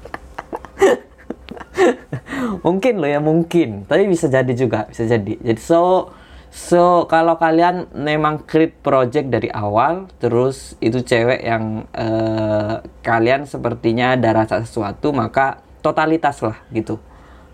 mungkin 2.68 3.00
loh 3.00 3.08
ya 3.08 3.20
mungkin, 3.24 3.88
tapi 3.88 4.04
bisa 4.04 4.28
jadi 4.28 4.52
juga, 4.52 4.84
bisa 4.92 5.08
jadi. 5.08 5.40
Jadi 5.40 5.60
so 5.64 6.12
So, 6.48 7.04
kalau 7.12 7.36
kalian 7.36 7.92
memang 7.92 8.48
create 8.48 8.80
project 8.80 9.28
dari 9.28 9.52
awal, 9.52 10.08
terus 10.16 10.80
itu 10.80 11.04
cewek 11.04 11.44
yang 11.44 11.84
uh, 11.92 12.80
kalian 13.04 13.44
sepertinya 13.44 14.16
ada 14.16 14.32
rasa 14.32 14.64
sesuatu, 14.64 15.12
maka 15.12 15.60
totalitas 15.84 16.40
lah 16.40 16.56
gitu. 16.72 16.96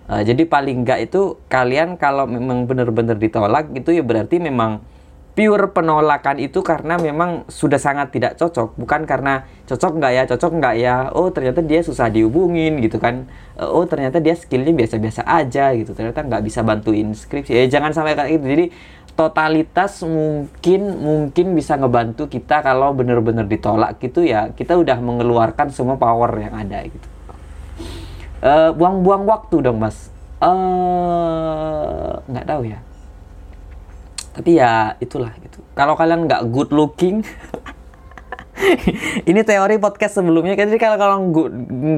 Uh, 0.07 0.23
jadi 0.23 0.47
paling 0.47 0.87
enggak 0.87 1.11
itu 1.11 1.43
kalian 1.51 1.99
kalau 1.99 2.31
memang 2.31 2.71
benar-benar 2.71 3.19
ditolak 3.19 3.73
itu 3.75 3.99
ya 3.99 4.05
berarti 4.07 4.39
memang 4.39 4.79
pure 5.35 5.75
penolakan 5.75 6.39
itu 6.39 6.63
karena 6.63 6.95
memang 6.95 7.43
sudah 7.51 7.77
sangat 7.77 8.15
tidak 8.15 8.39
cocok. 8.39 8.79
Bukan 8.79 9.03
karena 9.03 9.43
cocok 9.67 9.93
nggak 9.99 10.13
ya 10.15 10.23
cocok 10.31 10.53
nggak 10.63 10.75
ya. 10.79 10.97
Oh 11.11 11.29
ternyata 11.35 11.59
dia 11.61 11.83
susah 11.83 12.07
dihubungin 12.07 12.79
gitu 12.79 13.03
kan. 13.03 13.27
Eh, 13.59 13.67
oh 13.67 13.83
ternyata 13.85 14.23
dia 14.23 14.39
skillnya 14.39 14.71
biasa-biasa 14.71 15.27
aja 15.27 15.75
gitu. 15.75 15.91
Ternyata 15.93 16.23
nggak 16.23 16.43
bisa 16.47 16.63
bantuin 16.63 17.11
skripsi. 17.11 17.51
Ya 17.51 17.67
jangan 17.67 17.91
sampai 17.91 18.15
kayak 18.15 18.31
gitu. 18.39 18.47
Jadi 18.47 18.67
totalitas 19.15 20.03
mungkin 20.07 20.81
mungkin 21.03 21.47
bisa 21.55 21.79
ngebantu 21.79 22.27
kita 22.31 22.63
kalau 22.63 22.95
benar-benar 22.95 23.51
ditolak 23.51 23.99
gitu 23.99 24.23
ya. 24.23 24.55
Kita 24.55 24.79
udah 24.79 25.03
mengeluarkan 25.03 25.75
semua 25.75 25.99
power 25.99 26.31
yang 26.39 26.55
ada 26.55 26.79
gitu. 26.87 27.09
Eh, 28.39 28.71
buang-buang 28.71 29.27
waktu 29.27 29.67
dong 29.67 29.83
mas. 29.83 30.15
Uh, 30.45 32.21
nggak 32.29 32.45
tahu 32.45 32.69
ya 32.69 32.77
tapi 34.35 34.59
ya 34.59 34.99
itulah 34.99 35.31
gitu. 35.39 35.63
Kalau 35.79 35.95
kalian 35.95 36.27
nggak 36.27 36.51
good 36.51 36.75
looking 36.75 37.23
ini 39.31 39.41
teori 39.47 39.79
podcast 39.79 40.19
sebelumnya 40.19 40.59
kan. 40.59 40.67
Jadi 40.67 40.81
kalau 40.83 40.99
kalau 40.99 41.17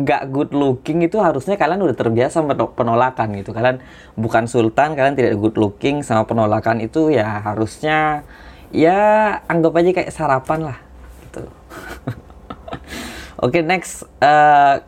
nggak 0.04 0.22
good 0.28 0.52
looking 0.52 1.00
itu 1.00 1.16
harusnya 1.16 1.56
kalian 1.56 1.80
udah 1.80 1.96
terbiasa 1.96 2.44
penolakan 2.76 3.40
gitu. 3.40 3.56
Kalian 3.56 3.80
bukan 4.20 4.44
sultan 4.44 4.92
kalian 4.92 5.16
tidak 5.16 5.40
good 5.40 5.56
looking 5.56 6.04
sama 6.04 6.28
penolakan 6.28 6.84
itu 6.84 7.08
ya 7.08 7.40
harusnya 7.40 8.28
ya 8.68 9.40
anggap 9.48 9.72
aja 9.80 9.90
kayak 9.96 10.12
sarapan 10.12 10.72
lah 10.72 10.78
gitu. 11.24 11.42
Oke 13.36 13.60
okay, 13.60 13.62
next 13.64 14.04
uh, 14.20 14.80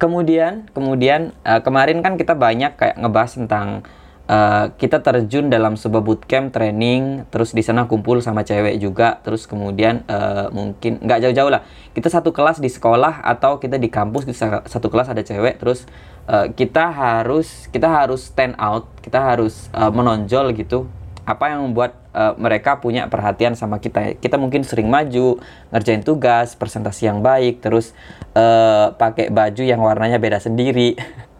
kemudian 0.00 0.66
kemudian 0.74 1.36
uh, 1.46 1.60
kemarin 1.60 2.02
kan 2.02 2.18
kita 2.18 2.34
banyak 2.34 2.74
kayak 2.74 2.96
ngebahas 2.98 3.32
tentang 3.38 3.86
uh, 4.28 4.70
kita 4.76 5.02
terjun 5.02 5.50
dalam 5.50 5.74
sebuah 5.74 6.02
bootcamp 6.02 6.54
training 6.54 7.26
terus 7.32 7.56
di 7.56 7.62
sana 7.64 7.88
kumpul 7.90 8.22
sama 8.22 8.46
cewek 8.46 8.78
juga 8.78 9.18
terus 9.24 9.48
kemudian 9.48 10.06
uh, 10.06 10.52
mungkin 10.54 11.02
nggak 11.02 11.18
jauh-jauh 11.28 11.50
lah. 11.50 11.62
Kita 11.92 12.08
satu 12.08 12.30
kelas 12.30 12.62
di 12.62 12.70
sekolah 12.70 13.24
atau 13.24 13.58
kita 13.58 13.76
di 13.76 13.88
kampus 13.90 14.28
kita 14.28 14.66
satu 14.68 14.88
kelas 14.88 15.10
ada 15.10 15.22
cewek 15.24 15.58
terus 15.58 15.88
uh, 16.28 16.50
kita 16.52 16.92
harus 16.92 17.66
kita 17.70 17.88
harus 17.88 18.30
stand 18.30 18.54
out 18.60 18.88
kita 19.02 19.18
harus 19.18 19.70
uh, 19.74 19.90
menonjol 19.90 20.54
gitu. 20.54 20.86
Apa 21.22 21.54
yang 21.54 21.62
membuat 21.70 22.02
uh, 22.18 22.34
mereka 22.34 22.82
punya 22.82 23.06
perhatian 23.06 23.54
sama 23.54 23.78
kita? 23.78 24.18
Kita 24.18 24.42
mungkin 24.42 24.66
sering 24.66 24.90
maju 24.90 25.38
ngerjain 25.70 26.02
tugas 26.02 26.58
presentasi 26.58 27.06
yang 27.06 27.22
baik 27.22 27.62
terus 27.62 27.94
uh, 28.34 28.90
pakai 28.98 29.30
baju 29.30 29.62
yang 29.62 29.78
warnanya 29.78 30.18
beda 30.18 30.42
sendiri 30.42 30.98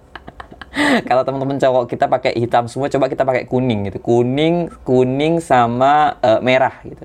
kalau 1.08 1.22
teman-teman 1.22 1.60
cowok 1.60 1.84
kita 1.88 2.08
pakai 2.08 2.32
hitam 2.36 2.64
semua 2.64 2.88
coba 2.88 3.12
kita 3.12 3.28
pakai 3.28 3.44
kuning 3.44 3.92
gitu. 3.92 4.00
Kuning 4.00 4.72
kuning 4.84 5.38
sama 5.44 6.16
uh, 6.24 6.40
merah 6.40 6.80
gitu. 6.84 7.04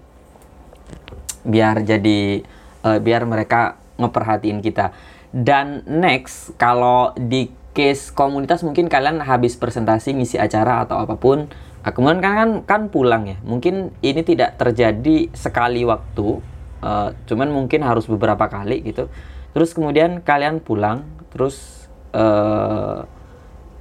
Biar 1.44 1.84
jadi 1.84 2.44
uh, 2.88 3.00
biar 3.00 3.28
mereka 3.28 3.76
ngeperhatiin 4.00 4.64
kita. 4.64 4.96
Dan 5.32 5.84
next 5.84 6.56
kalau 6.56 7.12
di 7.20 7.52
case 7.76 8.10
komunitas 8.10 8.64
mungkin 8.64 8.88
kalian 8.90 9.22
habis 9.22 9.54
presentasi 9.60 10.18
ngisi 10.18 10.42
acara 10.42 10.88
atau 10.88 10.98
apa 10.98 11.14
pun 11.14 11.46
nah, 11.86 11.92
kemudian 11.94 12.24
kan, 12.24 12.34
kan 12.34 12.50
kan 12.64 12.82
pulang 12.88 13.28
ya. 13.28 13.38
Mungkin 13.44 13.92
ini 14.00 14.22
tidak 14.24 14.56
terjadi 14.56 15.28
sekali 15.36 15.84
waktu 15.84 16.40
uh, 16.82 17.12
cuman 17.28 17.52
mungkin 17.52 17.84
harus 17.84 18.08
beberapa 18.08 18.48
kali 18.48 18.80
gitu. 18.88 19.12
Terus 19.52 19.76
kemudian 19.76 20.24
kalian 20.24 20.64
pulang 20.64 21.04
terus 21.36 21.88
uh, 22.16 23.04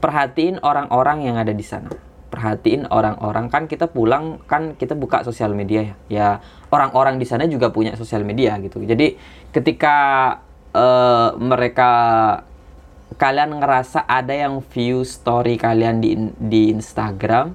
perhatiin 0.06 0.62
orang-orang 0.62 1.26
yang 1.26 1.34
ada 1.34 1.50
di 1.50 1.66
sana. 1.66 1.90
Perhatiin 2.30 2.86
orang-orang 2.94 3.50
kan 3.50 3.66
kita 3.66 3.90
pulang 3.90 4.38
kan 4.46 4.78
kita 4.78 4.94
buka 4.94 5.26
sosial 5.26 5.50
media 5.50 5.82
ya. 5.82 5.94
Ya 6.06 6.28
orang-orang 6.70 7.18
di 7.18 7.26
sana 7.26 7.50
juga 7.50 7.75
punya 7.75 7.98
sosial 7.98 8.22
media 8.22 8.54
gitu. 8.62 8.78
Jadi 8.86 9.18
ketika 9.50 9.96
uh, 10.70 11.34
mereka 11.34 11.90
kalian 13.18 13.58
ngerasa 13.58 14.06
ada 14.06 14.30
yang 14.30 14.62
view 14.62 15.02
story 15.02 15.58
kalian 15.58 15.98
di 15.98 16.14
di 16.38 16.70
Instagram 16.70 17.50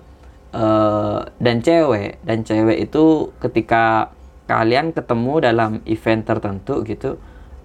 uh, 0.52 1.24
dan 1.40 1.64
cewek 1.64 2.20
dan 2.28 2.44
cewek 2.44 2.92
itu 2.92 3.32
ketika 3.40 4.12
kalian 4.52 4.92
ketemu 4.92 5.34
dalam 5.40 5.72
event 5.88 6.28
tertentu 6.28 6.84
gitu 6.84 7.16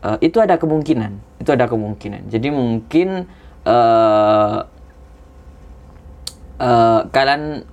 uh, 0.06 0.18
itu 0.22 0.38
ada 0.38 0.54
kemungkinan. 0.54 1.42
Itu 1.42 1.50
ada 1.50 1.66
kemungkinan. 1.66 2.30
Jadi 2.30 2.48
mungkin 2.54 3.26
uh, 3.66 4.75
uh, 6.60 7.08
kalian 7.10 7.64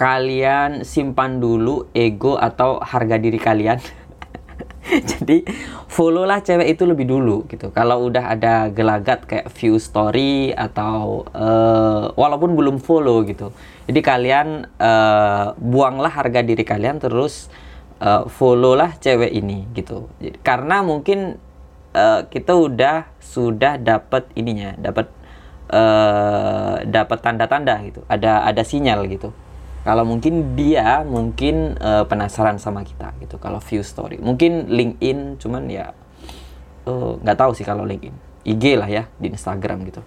kalian 0.00 0.82
simpan 0.88 1.44
dulu 1.44 1.92
ego 1.92 2.40
atau 2.40 2.80
harga 2.80 3.20
diri 3.20 3.36
kalian. 3.36 3.78
Jadi 5.12 5.44
follow 5.92 6.24
lah 6.24 6.40
cewek 6.40 6.72
itu 6.72 6.88
lebih 6.88 7.04
dulu 7.04 7.44
gitu. 7.52 7.68
Kalau 7.70 8.08
udah 8.08 8.32
ada 8.32 8.72
gelagat 8.72 9.28
kayak 9.28 9.52
view 9.52 9.76
story 9.76 10.56
atau 10.56 11.28
uh, 11.36 12.16
walaupun 12.16 12.56
belum 12.56 12.80
follow 12.80 13.20
gitu. 13.28 13.52
Jadi 13.84 14.00
kalian 14.00 14.70
uh, 14.80 15.52
buanglah 15.60 16.10
harga 16.10 16.40
diri 16.40 16.64
kalian 16.64 16.96
terus 16.96 17.52
uh, 18.00 18.24
follow 18.26 18.72
lah 18.72 18.96
cewek 18.96 19.30
ini 19.30 19.68
gitu. 19.76 20.08
Jadi, 20.16 20.40
karena 20.40 20.80
mungkin 20.80 21.36
uh, 21.92 22.24
kita 22.26 22.56
udah 22.56 23.10
sudah 23.20 23.76
dapat 23.76 24.26
ininya, 24.34 24.74
dapat 24.80 25.12
uh, 25.70 26.82
dapat 26.84 27.18
tanda-tanda 27.22 27.78
gitu. 27.86 28.02
Ada 28.10 28.44
ada 28.44 28.62
sinyal 28.66 29.06
gitu. 29.08 29.30
Kalau 29.80 30.04
mungkin 30.04 30.52
dia 30.60 31.00
mungkin 31.08 31.80
uh, 31.80 32.04
penasaran 32.04 32.60
sama 32.60 32.84
kita 32.84 33.16
gitu 33.22 33.40
kalau 33.40 33.62
view 33.64 33.80
story. 33.80 34.20
Mungkin 34.20 34.68
LinkedIn 34.68 35.40
cuman 35.40 35.64
ya 35.72 35.96
eh, 36.84 37.12
nggak 37.16 37.36
uh, 37.36 37.40
tahu 37.40 37.56
sih 37.56 37.64
kalau 37.64 37.88
LinkedIn. 37.88 38.12
IG 38.40 38.76
lah 38.76 38.88
ya 38.92 39.08
di 39.16 39.32
Instagram 39.32 39.88
gitu. 39.88 40.04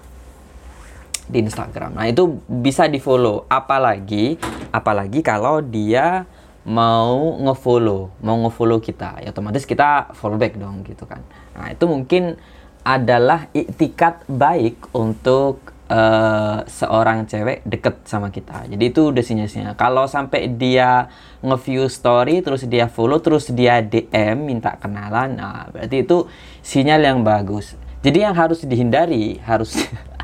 Di 1.25 1.41
Instagram. 1.41 1.97
Nah 1.97 2.05
itu 2.05 2.37
bisa 2.45 2.85
di 2.85 3.01
follow 3.01 3.49
apalagi 3.49 4.37
apalagi 4.69 5.25
kalau 5.25 5.65
dia 5.65 6.29
mau 6.63 7.41
ngefollow 7.41 8.13
mau 8.21 8.37
ngefollow 8.45 8.77
kita. 8.77 9.25
Ya 9.25 9.33
otomatis 9.33 9.65
kita 9.65 10.13
follow 10.13 10.37
back 10.37 10.53
dong 10.53 10.85
gitu 10.85 11.09
kan. 11.09 11.25
Nah 11.57 11.73
itu 11.73 11.89
mungkin 11.89 12.37
adalah 12.83 13.47
iktikat 13.55 14.27
baik 14.27 14.91
untuk 14.91 15.73
uh, 15.87 16.63
seorang 16.67 17.25
cewek 17.27 17.63
deket 17.63 18.03
sama 18.03 18.27
kita. 18.27 18.67
Jadi 18.67 18.83
itu 18.91 19.11
udah 19.11 19.23
sinyal-sinyal. 19.23 19.75
Kalau 19.79 20.05
sampai 20.07 20.51
dia 20.51 21.07
nge-view 21.39 21.87
story, 21.87 22.43
terus 22.43 22.67
dia 22.67 22.91
follow, 22.91 23.23
terus 23.23 23.51
dia 23.51 23.79
DM 23.79 24.43
minta 24.43 24.75
kenalan, 24.79 25.39
nah 25.39 25.67
berarti 25.71 26.03
itu 26.03 26.27
sinyal 26.59 27.01
yang 27.03 27.19
bagus. 27.23 27.75
Jadi 28.03 28.19
yang 28.23 28.35
harus 28.35 28.63
dihindari, 28.67 29.39
harus 29.47 29.79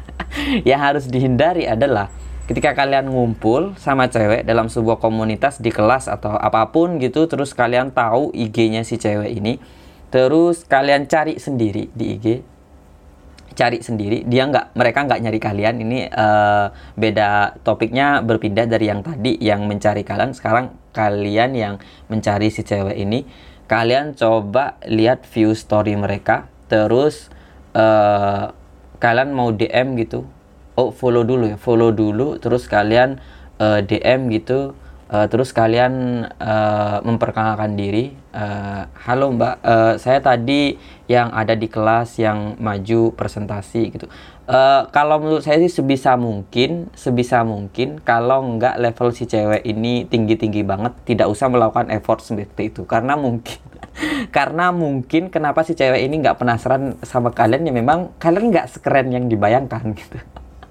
yang 0.70 0.84
harus 0.84 1.08
dihindari 1.08 1.64
adalah 1.64 2.12
ketika 2.50 2.74
kalian 2.74 3.14
ngumpul 3.14 3.78
sama 3.78 4.10
cewek 4.10 4.42
dalam 4.42 4.68
sebuah 4.74 4.98
komunitas 4.98 5.62
di 5.62 5.70
kelas 5.70 6.10
atau 6.10 6.34
apa 6.36 6.68
pun 6.74 6.98
gitu, 6.98 7.30
terus 7.30 7.54
kalian 7.56 7.94
tahu 7.94 8.34
IG-nya 8.36 8.82
si 8.82 8.98
cewek 8.98 9.32
ini, 9.38 9.62
terus 10.10 10.66
kalian 10.66 11.06
cari 11.06 11.38
sendiri 11.38 11.90
di 11.94 12.06
IG 12.18 12.28
cari 13.60 13.84
sendiri. 13.84 14.24
Dia 14.24 14.48
nggak 14.48 14.72
mereka 14.80 15.04
nggak 15.04 15.20
nyari 15.20 15.40
kalian. 15.44 15.76
Ini 15.84 16.00
uh, 16.16 16.72
beda 16.96 17.60
topiknya 17.60 18.24
berpindah 18.24 18.64
dari 18.64 18.88
yang 18.88 19.04
tadi 19.04 19.36
yang 19.44 19.68
mencari 19.68 20.08
kalian. 20.08 20.32
Sekarang 20.32 20.80
kalian 20.96 21.52
yang 21.60 21.76
mencari 22.08 22.48
si 22.48 22.64
cewek 22.64 22.96
ini 22.96 23.28
kalian 23.68 24.16
coba 24.16 24.80
lihat 24.88 25.28
view 25.28 25.52
story 25.52 26.00
mereka. 26.00 26.48
Terus 26.72 27.28
uh, 27.76 28.56
kalian 29.04 29.36
mau 29.36 29.52
DM 29.52 30.00
gitu. 30.00 30.24
Oh 30.80 30.96
follow 30.96 31.28
dulu 31.28 31.52
ya. 31.52 31.58
Follow 31.60 31.92
dulu 31.92 32.40
terus 32.40 32.64
kalian 32.72 33.20
uh, 33.60 33.84
DM 33.84 34.32
gitu 34.32 34.72
uh, 35.10 35.28
terus 35.28 35.52
kalian 35.52 36.26
uh, 36.38 37.02
memperkenalkan 37.04 37.74
diri. 37.74 38.14
Uh, 38.30 38.86
halo 38.94 39.34
mbak 39.34 39.58
uh, 39.66 39.98
saya 39.98 40.22
tadi 40.22 40.78
yang 41.10 41.34
ada 41.34 41.58
di 41.58 41.66
kelas 41.66 42.22
yang 42.22 42.56
maju 42.62 43.12
presentasi 43.18 43.82
gitu. 43.90 44.06
Uh, 44.50 44.86
kalau 44.90 45.22
menurut 45.22 45.46
saya 45.46 45.62
sih 45.62 45.70
sebisa 45.70 46.18
mungkin 46.18 46.90
sebisa 46.94 47.42
mungkin 47.46 48.02
kalau 48.02 48.42
nggak 48.58 48.82
level 48.82 49.14
si 49.14 49.30
cewek 49.30 49.62
ini 49.66 50.06
tinggi 50.10 50.38
tinggi 50.38 50.62
banget 50.66 50.94
tidak 51.06 51.30
usah 51.30 51.50
melakukan 51.50 51.90
effort 51.90 52.22
seperti 52.22 52.70
itu. 52.70 52.86
Karena 52.86 53.18
mungkin 53.18 53.58
karena 54.38 54.70
mungkin 54.70 55.34
kenapa 55.34 55.66
si 55.66 55.74
cewek 55.74 56.06
ini 56.06 56.22
nggak 56.22 56.38
penasaran 56.38 56.98
sama 57.02 57.34
kalian 57.34 57.66
ya 57.66 57.74
memang 57.74 58.14
kalian 58.22 58.54
nggak 58.54 58.70
sekeren 58.78 59.10
yang 59.10 59.26
dibayangkan 59.26 59.98
gitu. 59.98 60.18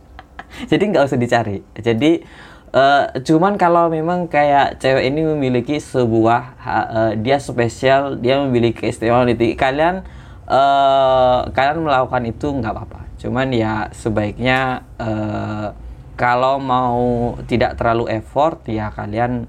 Jadi 0.71 0.83
nggak 0.95 1.04
usah 1.07 1.18
dicari. 1.18 1.62
Jadi 1.75 2.23
Uh, 2.68 3.08
cuman 3.25 3.56
kalau 3.56 3.88
memang 3.88 4.28
kayak 4.28 4.76
cewek 4.76 5.08
ini 5.08 5.25
memiliki 5.25 5.80
sebuah 5.80 6.42
uh, 6.60 7.12
dia 7.16 7.40
spesial, 7.40 8.20
dia 8.20 8.37
memiliki 8.44 8.84
keistimewaan 8.84 9.32
itu 9.32 9.56
kalian 9.56 10.04
uh, 10.44 11.48
kalian 11.48 11.80
melakukan 11.80 12.28
itu 12.28 12.52
nggak 12.52 12.72
apa-apa. 12.76 13.00
Cuman 13.16 13.48
ya 13.56 13.88
sebaiknya 13.96 14.84
uh, 15.00 15.72
kalau 16.18 16.61
mau 16.61 17.35
tidak 17.48 17.78
terlalu 17.81 18.11
effort 18.12 18.61
ya 18.68 18.92
kalian 18.92 19.48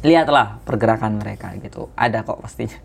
lihatlah 0.00 0.62
pergerakan 0.62 1.18
mereka 1.18 1.52
gitu. 1.58 1.90
Ada 1.98 2.24
kok 2.24 2.40
pastinya. 2.40 2.78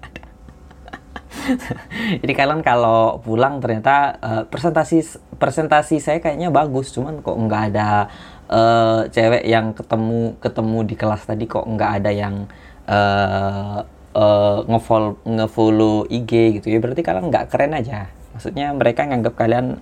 Jadi 2.21 2.33
kalian 2.33 2.63
kalau 2.63 3.19
pulang 3.21 3.59
ternyata 3.59 4.17
uh, 4.19 4.43
presentasi 4.47 5.03
presentasi 5.37 5.99
saya 5.99 6.23
kayaknya 6.23 6.49
bagus, 6.49 6.93
cuman 6.95 7.19
kok 7.19 7.35
nggak 7.35 7.63
ada 7.73 8.07
uh, 8.49 9.07
cewek 9.11 9.43
yang 9.45 9.71
ketemu 9.75 10.35
ketemu 10.39 10.77
di 10.87 10.95
kelas 10.97 11.23
tadi 11.27 11.45
kok 11.47 11.67
nggak 11.67 11.91
ada 12.01 12.11
yang 12.11 12.47
uh, 12.87 13.83
uh, 14.15 14.57
ngefollow 14.67 15.19
ngefollow 15.23 16.07
IG 16.09 16.61
gitu 16.61 16.67
ya. 16.71 16.79
Berarti 16.79 17.01
kalian 17.05 17.29
nggak 17.29 17.47
keren 17.51 17.77
aja. 17.77 18.09
Maksudnya 18.33 18.73
mereka 18.73 19.05
nganggap 19.05 19.37
kalian 19.37 19.77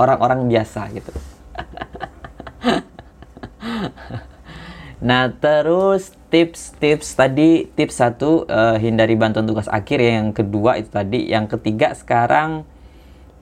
orang-orang 0.00 0.44
uh, 0.44 0.48
biasa 0.48 0.88
gitu. 0.96 1.12
Nah 5.00 5.32
terus 5.32 6.12
tips-tips 6.28 7.16
tadi. 7.16 7.64
Tips 7.72 7.96
satu 7.96 8.44
uh, 8.46 8.76
hindari 8.76 9.16
bantuan 9.16 9.48
tugas 9.48 9.66
akhir 9.66 9.98
ya. 9.98 10.20
Yang 10.20 10.44
kedua 10.44 10.76
itu 10.76 10.92
tadi. 10.92 11.32
Yang 11.32 11.56
ketiga 11.56 11.96
sekarang 11.96 12.68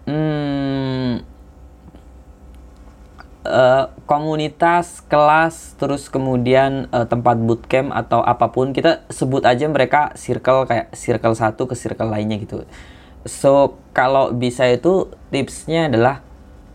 hmm, 0.07 1.27
uh, 3.49 3.85
komunitas, 4.05 5.01
kelas, 5.09 5.75
terus 5.81 6.13
kemudian 6.13 6.87
uh, 6.93 7.09
tempat 7.09 7.41
bootcamp 7.41 7.91
atau 7.91 8.21
apa 8.21 8.53
pun 8.53 8.77
kita 8.77 9.09
sebut 9.09 9.43
aja 9.49 9.65
mereka 9.67 10.13
circle 10.15 10.69
kayak 10.69 10.93
circle 10.93 11.33
satu 11.33 11.65
ke 11.65 11.75
circle 11.75 12.13
lainnya 12.13 12.37
gitu. 12.39 12.69
So 13.25 13.81
kalau 13.97 14.31
bisa 14.37 14.69
itu 14.69 15.11
tipsnya 15.33 15.89
adalah 15.89 16.21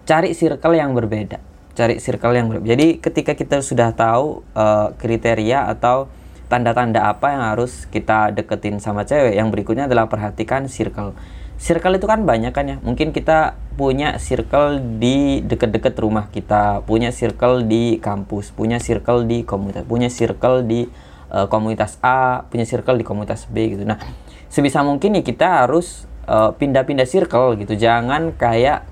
cari 0.04 0.36
circle 0.36 0.76
yang 0.76 0.92
berbeda, 0.98 1.40
cari 1.78 2.02
circle 2.02 2.34
yang 2.36 2.52
berbeda. 2.52 2.76
Jadi 2.76 2.88
ketika 3.00 3.34
kita 3.38 3.62
sudah 3.62 3.94
tahu 3.94 4.42
uh, 4.58 4.92
kriteria 4.98 5.70
atau 5.72 6.12
tanda-tanda 6.52 7.08
apa 7.08 7.34
yang 7.34 7.44
harus 7.46 7.88
kita 7.88 8.34
deketin 8.36 8.82
sama 8.82 9.08
cewek, 9.08 9.38
yang 9.38 9.54
berikutnya 9.54 9.86
adalah 9.86 10.10
perhatikan 10.12 10.68
circle 10.68 11.16
circle 11.58 11.96
itu 11.98 12.06
kan 12.10 12.24
banyak 12.24 12.54
kan 12.54 12.66
ya. 12.66 12.78
Mungkin 12.82 13.12
kita 13.12 13.58
punya 13.74 14.22
circle 14.22 14.80
di 15.02 15.42
deket-deket 15.42 15.98
rumah 15.98 16.30
kita 16.30 16.86
punya 16.86 17.10
circle 17.10 17.66
di 17.66 17.98
kampus 17.98 18.54
punya 18.54 18.78
circle 18.78 19.26
di 19.26 19.42
komunitas 19.42 19.82
punya 19.90 20.14
circle 20.14 20.62
di 20.62 20.86
uh, 21.34 21.50
komunitas 21.50 21.98
A 22.06 22.46
punya 22.54 22.70
circle 22.70 23.02
di 23.02 23.06
komunitas 23.06 23.50
B 23.50 23.74
gitu. 23.74 23.82
Nah 23.82 23.98
sebisa 24.54 24.86
mungkin 24.86 25.18
ya 25.18 25.26
kita 25.26 25.66
harus 25.66 26.06
eh, 26.30 26.54
pindah-pindah 26.54 27.10
circle 27.10 27.58
gitu. 27.58 27.74
Jangan 27.74 28.38
kayak 28.38 28.86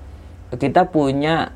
kita 0.58 0.90
punya 0.90 1.54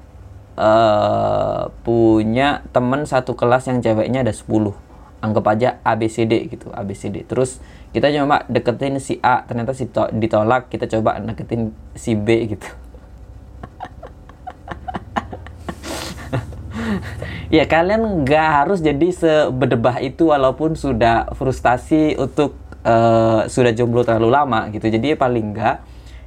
uh, 0.56 1.68
punya 1.84 2.64
teman 2.72 3.04
satu 3.04 3.36
kelas 3.36 3.68
yang 3.68 3.84
ceweknya 3.84 4.24
ada 4.24 4.32
10 4.32 4.72
anggap 5.20 5.44
aja 5.52 5.68
ABCD 5.84 6.48
gitu 6.48 6.72
ABCD 6.72 7.28
terus 7.28 7.60
kita 7.96 8.12
coba 8.12 8.44
deketin 8.52 9.00
si 9.00 9.16
A 9.24 9.40
ternyata 9.48 9.72
si 9.72 9.88
to 9.88 10.04
ditolak 10.12 10.68
kita 10.68 10.84
coba 10.84 11.16
deketin 11.16 11.72
si 11.96 12.12
B 12.12 12.52
gitu. 12.52 12.68
Ya 17.46 17.64
kalian 17.64 18.26
nggak 18.26 18.48
harus 18.62 18.82
jadi 18.82 19.08
seberdebah 19.14 20.02
itu 20.02 20.28
walaupun 20.28 20.74
sudah 20.74 21.30
frustasi 21.38 22.18
untuk 22.18 22.58
uh, 22.82 23.46
sudah 23.46 23.70
jomblo 23.70 24.02
terlalu 24.02 24.34
lama 24.34 24.66
gitu. 24.74 24.90
Jadi 24.90 25.16
paling 25.16 25.54
enggak 25.56 25.80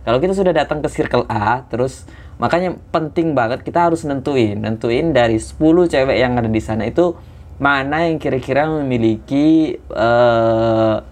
kalau 0.10 0.18
kita 0.18 0.34
sudah 0.34 0.56
datang 0.56 0.82
ke 0.82 0.90
circle 0.90 1.30
A 1.30 1.62
terus 1.70 2.10
makanya 2.42 2.82
penting 2.90 3.38
banget 3.38 3.62
kita 3.62 3.92
harus 3.92 4.08
nentuin 4.08 4.58
nentuin 4.58 5.14
dari 5.14 5.38
10 5.38 5.54
cewek 5.86 6.18
yang 6.18 6.34
ada 6.40 6.50
di 6.50 6.62
sana 6.64 6.88
itu 6.88 7.14
mana 7.60 8.08
yang 8.08 8.18
kira-kira 8.18 8.66
memiliki 8.66 9.76
uh, 9.92 11.04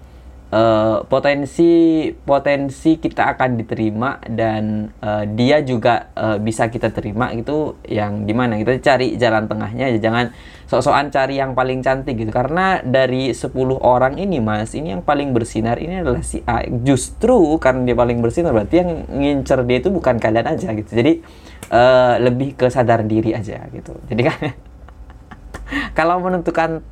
uh, 0.51 1.03
potensi 1.07 2.07
potensi 2.11 2.95
kita 2.99 3.35
akan 3.35 3.59
diterima 3.59 4.19
dan 4.27 4.91
uh, 5.03 5.23
dia 5.27 5.59
juga 5.63 6.11
uh, 6.15 6.37
bisa 6.39 6.71
kita 6.71 6.91
terima 6.91 7.31
itu 7.35 7.75
yang 7.87 8.23
gimana? 8.23 8.59
Kita 8.59 8.79
cari 8.79 9.15
jalan 9.19 9.47
tengahnya 9.47 9.91
aja 9.91 9.99
jangan 9.99 10.25
sok-sokan 10.67 11.07
cari 11.11 11.39
yang 11.39 11.55
paling 11.55 11.79
cantik 11.83 12.15
gitu. 12.19 12.31
Karena 12.31 12.79
dari 12.83 13.31
10 13.31 13.51
orang 13.79 14.19
ini 14.19 14.39
mas 14.43 14.75
ini 14.75 14.95
yang 14.95 15.03
paling 15.03 15.31
bersinar 15.31 15.79
ini 15.79 16.03
adalah 16.03 16.23
si 16.23 16.43
A. 16.47 16.63
Justru 16.67 17.55
karena 17.59 17.87
dia 17.87 17.95
paling 17.95 18.19
bersinar 18.19 18.51
berarti 18.51 18.75
yang 18.83 18.91
ngincer 19.07 19.63
dia 19.63 19.77
itu 19.79 19.89
bukan 19.91 20.19
kalian 20.19 20.47
aja 20.47 20.71
gitu. 20.75 20.91
Jadi 20.91 21.23
uh, 21.71 22.19
lebih 22.23 22.55
ke 22.55 22.67
sadar 22.67 23.03
diri 23.03 23.35
aja 23.35 23.63
gitu. 23.71 23.95
Jadi 24.07 24.21
kan 24.23 24.39
kalau 25.97 26.19
menentukan 26.23 26.83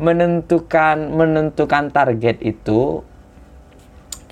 menentukan 0.00 1.12
menentukan 1.12 1.92
target 1.92 2.40
itu 2.40 3.04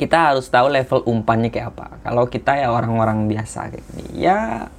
kita 0.00 0.33
harus 0.33 0.48
tahu 0.48 0.72
level 0.72 1.04
umpannya 1.04 1.52
kayak 1.52 1.76
apa. 1.76 2.00
Kalau 2.00 2.24
kita 2.31 2.57
ya 2.57 2.72
orang-orang 2.72 3.28
biasa 3.28 3.68
kayak 3.68 3.85
gini, 3.92 4.24
ya 4.24 4.70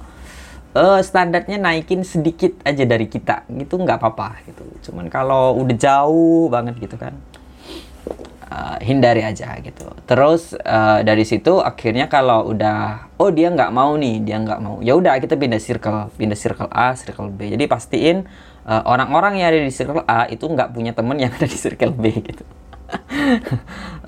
uh, 0.74 0.98
standarnya 0.98 1.60
naikin 1.60 2.02
sedikit 2.02 2.58
aja 2.66 2.82
dari 2.82 3.06
kita, 3.06 3.46
gitu 3.54 3.78
nggak 3.78 4.00
apa-apa 4.02 4.42
gitu. 4.50 4.64
Cuman 4.90 5.06
kalau 5.06 5.54
udah 5.60 5.76
jauh 5.76 6.48
banget 6.48 6.80
gitu 6.80 6.96
kan, 6.98 7.14
uh, 8.50 8.76
hindari 8.82 9.22
aja 9.22 9.56
gitu 9.62 9.86
terus 10.04 10.52
uh, 10.58 11.00
dari 11.06 11.22
situ 11.22 11.62
akhirnya 11.62 12.10
kalau 12.10 12.50
udah 12.50 13.08
oh 13.16 13.30
dia 13.30 13.48
nggak 13.48 13.70
mau 13.70 13.94
nih 13.94 14.20
dia 14.20 14.36
nggak 14.42 14.60
mau 14.60 14.82
ya 14.82 14.98
udah 14.98 15.16
kita 15.22 15.38
pindah 15.38 15.62
circle 15.62 16.10
pindah 16.18 16.36
circle 16.36 16.68
A 16.68 16.92
circle 16.98 17.30
B 17.30 17.54
jadi 17.54 17.64
pastiin 17.70 18.26
orang 18.66 19.08
orang-orang 19.08 19.40
yang 19.40 19.48
ada 19.50 19.60
di 19.64 19.72
circle 19.72 20.04
A 20.04 20.28
itu 20.28 20.44
nggak 20.44 20.76
punya 20.76 20.92
temen 20.92 21.16
yang 21.16 21.32
ada 21.32 21.46
di 21.48 21.56
circle 21.56 21.96
B 21.96 22.12
gitu. 22.20 22.44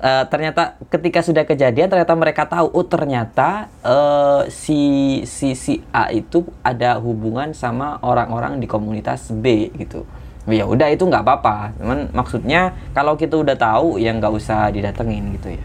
Uh, 0.03 0.27
ternyata 0.31 0.75
ketika 0.91 1.23
sudah 1.23 1.47
kejadian 1.47 1.87
ternyata 1.87 2.11
mereka 2.19 2.43
tahu 2.43 2.67
oh 2.75 2.83
ternyata 2.83 3.71
uh, 3.79 4.43
si 4.51 5.23
si 5.23 5.55
si 5.55 5.79
A 5.95 6.11
itu 6.11 6.43
ada 6.59 6.99
hubungan 6.99 7.55
sama 7.55 7.95
orang-orang 8.03 8.59
di 8.59 8.67
komunitas 8.67 9.31
B 9.31 9.71
gitu. 9.79 10.03
Ya 10.43 10.67
udah 10.67 10.91
itu 10.91 11.07
nggak 11.07 11.23
apa-apa. 11.23 11.71
Cuman 11.79 12.11
maksudnya 12.11 12.75
kalau 12.91 13.15
kita 13.15 13.39
udah 13.39 13.55
tahu 13.55 13.95
ya 13.95 14.11
nggak 14.11 14.33
usah 14.35 14.67
didatengin 14.75 15.39
gitu 15.39 15.55
ya. 15.55 15.63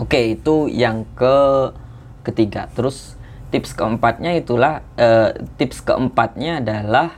Oke 0.00 0.32
itu 0.32 0.72
yang 0.72 1.04
ke 1.12 1.36
ketiga. 2.24 2.72
Terus 2.72 3.20
tips 3.52 3.76
keempatnya 3.76 4.32
itulah 4.34 4.80
uh, 4.96 5.36
tips 5.60 5.84
keempatnya 5.84 6.64
adalah 6.64 7.08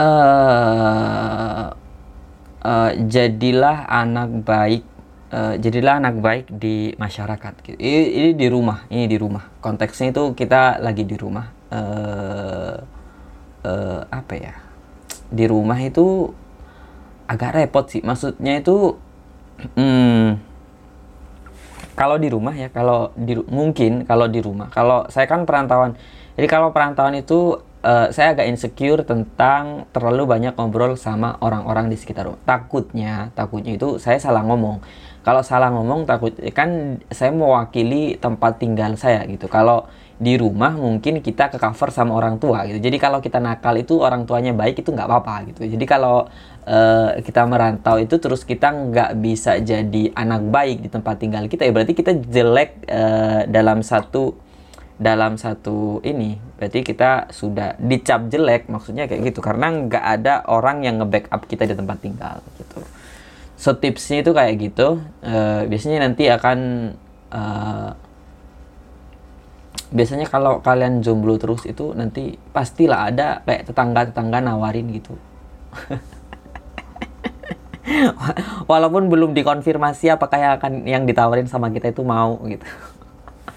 uh, 0.00 1.76
uh, 2.64 2.90
jadilah 3.04 3.84
anak 3.86 4.32
baik 4.42 4.82
uh, 5.32 5.54
jadilah 5.60 6.00
anak 6.00 6.16
baik 6.18 6.46
di 6.48 6.96
masyarakat. 6.96 7.52
Gitu. 7.62 7.78
ini, 7.78 8.02
ini 8.16 8.30
di 8.32 8.46
rumah 8.48 8.88
ini 8.88 9.04
di 9.04 9.16
rumah. 9.20 9.44
Konteksnya 9.60 10.10
itu 10.10 10.32
kita 10.32 10.80
lagi 10.80 11.04
di 11.04 11.16
rumah 11.20 11.46
uh, 11.70 12.76
uh, 13.66 14.00
apa 14.08 14.34
ya? 14.34 14.54
Di 15.28 15.44
rumah 15.44 15.78
itu 15.82 16.30
agak 17.26 17.60
repot 17.60 17.86
sih. 17.90 18.02
Maksudnya 18.02 18.62
itu 18.62 18.96
hmm, 19.74 20.55
kalau 21.96 22.20
di 22.20 22.28
rumah 22.28 22.52
ya 22.52 22.68
kalau 22.68 23.10
di 23.16 23.34
mungkin 23.48 24.04
kalau 24.04 24.28
di 24.28 24.44
rumah. 24.44 24.68
Kalau 24.68 25.08
saya 25.08 25.24
kan 25.24 25.48
perantauan. 25.48 25.96
Jadi 26.36 26.46
kalau 26.52 26.68
perantauan 26.68 27.16
itu 27.16 27.64
uh, 27.80 28.12
saya 28.12 28.36
agak 28.36 28.46
insecure 28.52 29.00
tentang 29.08 29.88
terlalu 29.96 30.28
banyak 30.28 30.52
ngobrol 30.52 31.00
sama 31.00 31.40
orang-orang 31.40 31.88
di 31.88 31.96
sekitar 31.96 32.28
rumah. 32.28 32.40
Takutnya 32.44 33.32
takutnya 33.32 33.80
itu 33.80 33.96
saya 33.96 34.20
salah 34.20 34.44
ngomong. 34.44 34.84
Kalau 35.24 35.42
salah 35.42 35.72
ngomong 35.72 36.06
takut 36.06 36.36
kan 36.52 37.00
saya 37.10 37.32
mewakili 37.32 38.20
tempat 38.20 38.60
tinggal 38.60 38.94
saya 39.00 39.24
gitu. 39.24 39.48
Kalau 39.48 39.88
di 40.16 40.32
rumah 40.40 40.72
mungkin 40.72 41.20
kita 41.20 41.52
ke 41.52 41.60
cover 41.60 41.92
sama 41.92 42.16
orang 42.16 42.40
tua 42.40 42.64
gitu. 42.64 42.80
Jadi 42.80 42.96
kalau 42.96 43.20
kita 43.20 43.36
nakal 43.36 43.76
itu 43.76 44.00
orang 44.00 44.24
tuanya 44.24 44.56
baik 44.56 44.80
itu 44.80 44.88
nggak 44.88 45.04
apa-apa 45.04 45.52
gitu. 45.52 45.68
Jadi 45.68 45.84
kalau 45.84 46.24
uh, 46.64 47.10
kita 47.20 47.44
merantau 47.44 48.00
itu 48.00 48.16
terus 48.16 48.40
kita 48.48 48.72
nggak 48.72 49.12
bisa 49.20 49.60
jadi 49.60 50.16
anak 50.16 50.48
baik 50.48 50.76
di 50.80 50.88
tempat 50.88 51.20
tinggal 51.20 51.44
kita 51.52 51.68
ya 51.68 51.72
berarti 51.72 51.92
kita 51.92 52.16
jelek 52.32 52.88
uh, 52.88 53.44
dalam 53.44 53.84
satu 53.84 54.32
dalam 54.96 55.36
satu 55.36 56.00
ini 56.08 56.40
berarti 56.56 56.80
kita 56.80 57.28
sudah 57.28 57.76
dicap 57.76 58.32
jelek 58.32 58.72
maksudnya 58.72 59.04
kayak 59.04 59.28
gitu 59.28 59.44
karena 59.44 59.68
nggak 59.68 60.04
ada 60.20 60.48
orang 60.48 60.88
yang 60.88 60.96
nge-backup 61.04 61.44
kita 61.44 61.68
di 61.68 61.76
tempat 61.76 62.00
tinggal 62.00 62.40
gitu. 62.56 62.80
So 63.60 63.76
tipsnya 63.76 64.24
itu 64.24 64.32
kayak 64.32 64.54
gitu. 64.56 65.00
Uh, 65.20 65.68
biasanya 65.68 66.08
nanti 66.08 66.28
akan 66.32 66.58
uh, 67.28 67.92
biasanya 69.94 70.26
kalau 70.26 70.58
kalian 70.62 71.02
jomblo 71.02 71.38
terus 71.38 71.66
itu 71.66 71.94
nanti 71.94 72.38
pastilah 72.50 73.12
ada 73.12 73.42
kayak 73.46 73.70
tetangga-tetangga 73.70 74.40
nawarin 74.42 74.90
gitu. 74.90 75.14
Walaupun 78.70 79.06
belum 79.06 79.30
dikonfirmasi 79.30 80.10
apakah 80.10 80.38
yang 80.42 80.52
akan 80.58 80.72
yang 80.90 81.06
ditawarin 81.06 81.46
sama 81.46 81.70
kita 81.70 81.94
itu 81.94 82.02
mau 82.02 82.34
gitu. 82.50 82.66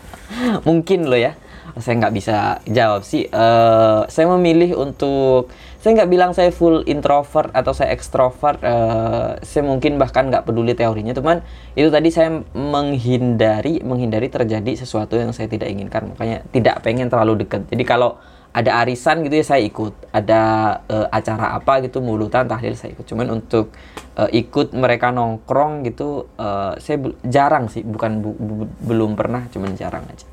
Mungkin 0.68 1.10
loh 1.10 1.18
ya. 1.18 1.34
Saya 1.80 1.96
nggak 2.00 2.14
bisa 2.16 2.38
jawab 2.68 3.02
sih. 3.08 3.26
Uh, 3.32 4.04
saya 4.12 4.28
memilih 4.30 4.76
untuk 4.78 5.50
saya 5.80 5.96
nggak 5.96 6.12
bilang 6.12 6.32
saya 6.36 6.52
full 6.52 6.84
introvert 6.92 7.56
atau 7.56 7.72
saya 7.72 7.96
ekstrovert 7.96 8.60
uh, 8.62 9.40
saya 9.40 9.64
mungkin 9.64 9.96
bahkan 9.96 10.28
nggak 10.28 10.44
peduli 10.44 10.76
teorinya. 10.76 11.16
Teman 11.16 11.40
itu 11.74 11.88
tadi 11.88 12.12
saya 12.12 12.44
menghindari 12.54 13.80
menghindari 13.82 14.28
terjadi 14.28 14.76
sesuatu 14.76 15.16
yang 15.16 15.32
saya 15.32 15.48
tidak 15.48 15.72
inginkan. 15.72 16.12
Makanya 16.14 16.46
tidak 16.52 16.84
pengen 16.84 17.08
terlalu 17.08 17.48
dekat 17.48 17.66
jadi 17.72 17.84
kalau 17.88 18.20
ada 18.50 18.82
arisan 18.82 19.26
gitu 19.26 19.40
ya 19.40 19.46
saya 19.46 19.62
ikut. 19.66 19.94
Ada 20.14 20.42
uh, 20.86 21.08
acara 21.10 21.58
apa 21.58 21.82
gitu 21.82 22.04
mulutan 22.06 22.46
tahlil 22.46 22.78
saya 22.78 22.94
ikut. 22.94 23.06
Cuman 23.10 23.30
untuk 23.34 23.74
uh, 24.20 24.30
ikut 24.30 24.78
mereka 24.78 25.10
nongkrong 25.10 25.88
gitu 25.90 26.30
uh, 26.38 26.78
saya 26.78 27.02
jarang 27.26 27.66
sih. 27.72 27.82
Bukan 27.82 28.22
bu 28.22 28.38
bu 28.38 28.54
belum 28.86 29.18
pernah 29.18 29.50
cuman 29.50 29.74
jarang 29.74 30.06
aja 30.06 30.29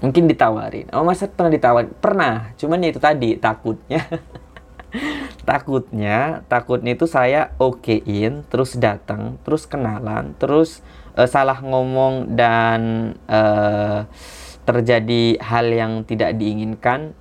mungkin 0.00 0.26
ditawarin. 0.26 0.88
Oh 0.96 1.04
masa 1.04 1.28
pernah 1.28 1.52
ditawarin 1.52 1.92
pernah 2.00 2.34
cuman 2.56 2.84
ya 2.84 2.88
itu 2.90 3.00
tadi 3.00 3.30
takutnya. 3.36 4.02
Takutnya 5.46 6.42
takutnya 6.50 6.98
itu 6.98 7.06
saya 7.06 7.54
okein 7.62 8.42
terus 8.50 8.74
datang 8.74 9.38
terus 9.46 9.62
kenalan 9.62 10.34
terus 10.34 10.82
uh, 11.14 11.30
salah 11.30 11.62
ngomong 11.62 12.34
dan 12.34 13.14
uh, 13.30 14.02
terjadi 14.66 15.38
hal 15.38 15.66
yang 15.70 15.92
tidak 16.02 16.34
diinginkan. 16.34 17.14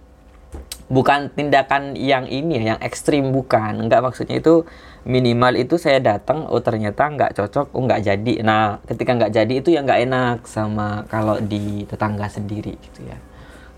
Bukan 0.89 1.29
tindakan 1.37 1.93
yang 1.93 2.25
ini 2.25 2.57
ya 2.57 2.73
yang 2.73 2.79
ekstrim 2.81 3.29
bukan. 3.29 3.85
Enggak 3.85 4.01
maksudnya 4.01 4.41
itu 4.41 4.65
minimal 5.07 5.55
itu 5.55 5.79
saya 5.79 6.03
datang 6.03 6.47
oh 6.47 6.59
ternyata 6.59 7.07
nggak 7.07 7.35
cocok 7.35 7.75
oh 7.75 7.81
nggak 7.85 8.03
jadi. 8.03 8.33
Nah 8.43 8.79
ketika 8.88 9.15
nggak 9.15 9.33
jadi 9.35 9.53
itu 9.59 9.69
yang 9.71 9.88
nggak 9.88 10.01
enak 10.07 10.38
sama 10.47 11.07
kalau 11.07 11.39
di 11.39 11.88
tetangga 11.88 12.27
sendiri 12.27 12.75
gitu 12.79 13.07
ya. 13.07 13.17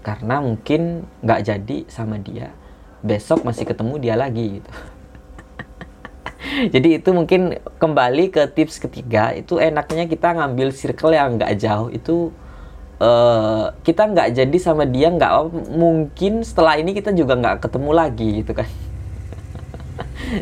Karena 0.01 0.41
mungkin 0.41 1.05
nggak 1.21 1.41
jadi 1.45 1.77
sama 1.89 2.17
dia 2.17 2.53
besok 3.01 3.41
masih 3.41 3.65
ketemu 3.65 3.97
dia 3.97 4.13
lagi 4.13 4.61
gitu. 4.61 4.71
Jadi 6.73 7.01
itu 7.01 7.09
mungkin 7.13 7.57
kembali 7.81 8.33
ke 8.33 8.45
tips 8.49 8.81
ketiga 8.81 9.33
itu 9.33 9.57
enaknya 9.57 10.05
kita 10.05 10.37
ngambil 10.37 10.73
circle 10.73 11.13
yang 11.13 11.37
nggak 11.37 11.57
jauh 11.57 11.89
itu 11.89 12.33
uh, 13.01 13.73
kita 13.81 14.05
nggak 14.05 14.37
jadi 14.37 14.57
sama 14.61 14.85
dia 14.85 15.09
nggak 15.09 15.33
mungkin 15.73 16.45
setelah 16.45 16.77
ini 16.77 16.93
kita 16.93 17.09
juga 17.11 17.33
nggak 17.33 17.65
ketemu 17.65 17.91
lagi 17.91 18.29
gitu 18.45 18.53
kan 18.53 18.69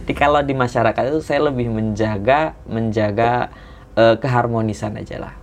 di 0.08 0.14
kalau 0.14 0.42
di 0.46 0.54
masyarakat 0.54 1.04
itu 1.10 1.20
saya 1.24 1.50
lebih 1.50 1.70
menjaga 1.72 2.54
menjaga 2.70 3.50
uh, 3.98 4.16
keharmonisan 4.20 4.96
aja 4.98 5.18
lah. 5.20 5.34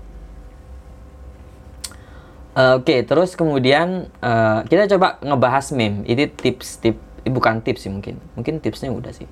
Uh, 2.56 2.80
Oke, 2.80 2.88
okay, 2.88 3.00
terus 3.04 3.36
kemudian 3.36 4.08
uh, 4.24 4.64
kita 4.64 4.88
coba 4.96 5.20
ngebahas 5.20 5.76
meme. 5.76 6.08
Ini 6.08 6.32
tips 6.32 6.80
tip 6.80 6.96
bukan 7.28 7.60
tips 7.60 7.84
sih 7.84 7.92
mungkin. 7.92 8.16
Mungkin 8.32 8.64
tipsnya 8.64 8.88
udah 8.88 9.12
sih. 9.12 9.28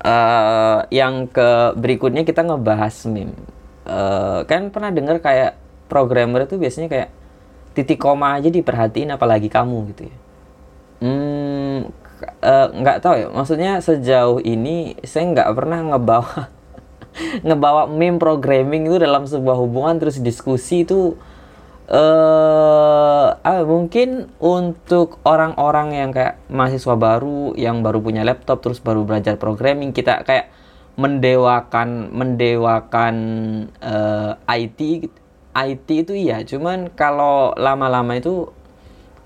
Uh, 0.00 0.86
yang 0.94 1.26
ke 1.26 1.74
berikutnya 1.74 2.22
kita 2.22 2.46
ngebahas 2.46 2.94
meme. 3.10 3.34
Uh, 3.82 4.46
kan 4.46 4.70
pernah 4.70 4.94
dengar 4.94 5.18
kayak 5.18 5.58
programmer 5.90 6.46
itu 6.46 6.62
biasanya 6.62 6.86
kayak 6.86 7.10
titik 7.74 7.98
koma 7.98 8.38
aja 8.38 8.46
diperhatiin 8.46 9.10
apalagi 9.18 9.50
kamu 9.50 9.90
gitu 9.90 10.02
ya. 10.06 10.16
Hmm, 11.00 11.39
nggak 12.42 12.98
uh, 12.98 13.02
tahu 13.02 13.14
ya. 13.16 13.28
Maksudnya 13.28 13.72
sejauh 13.84 14.40
ini 14.40 14.96
saya 15.04 15.28
nggak 15.30 15.50
pernah 15.52 15.80
ngebawa 15.94 16.48
ngebawa 17.46 17.86
meme 17.90 18.16
programming 18.16 18.88
itu 18.88 18.96
dalam 18.96 19.28
sebuah 19.28 19.56
hubungan 19.60 20.00
terus 20.00 20.22
diskusi 20.22 20.88
itu 20.88 21.18
uh, 21.90 23.28
uh, 23.34 23.64
mungkin 23.66 24.30
untuk 24.38 25.18
orang-orang 25.26 25.92
yang 25.94 26.10
kayak 26.14 26.38
mahasiswa 26.48 26.94
baru 26.96 27.52
yang 27.58 27.82
baru 27.82 27.98
punya 28.00 28.22
laptop 28.22 28.62
terus 28.62 28.78
baru 28.80 29.04
belajar 29.04 29.36
programming 29.36 29.90
kita 29.90 30.22
kayak 30.24 30.48
mendewakan 30.96 32.12
mendewakan 32.12 33.14
uh, 33.82 34.38
IT 34.48 35.10
IT 35.50 35.88
itu 35.90 36.12
iya. 36.14 36.46
Cuman 36.46 36.94
kalau 36.94 37.52
lama-lama 37.58 38.16
itu 38.16 38.50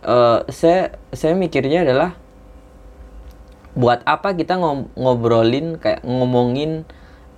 uh, 0.05 0.41
saya 0.49 0.97
saya 1.13 1.37
mikirnya 1.37 1.85
adalah 1.85 2.17
buat 3.75 4.07
apa 4.07 4.39
kita 4.39 4.55
ngobrolin 4.95 5.83
kayak 5.83 6.07
ngomongin 6.07 6.87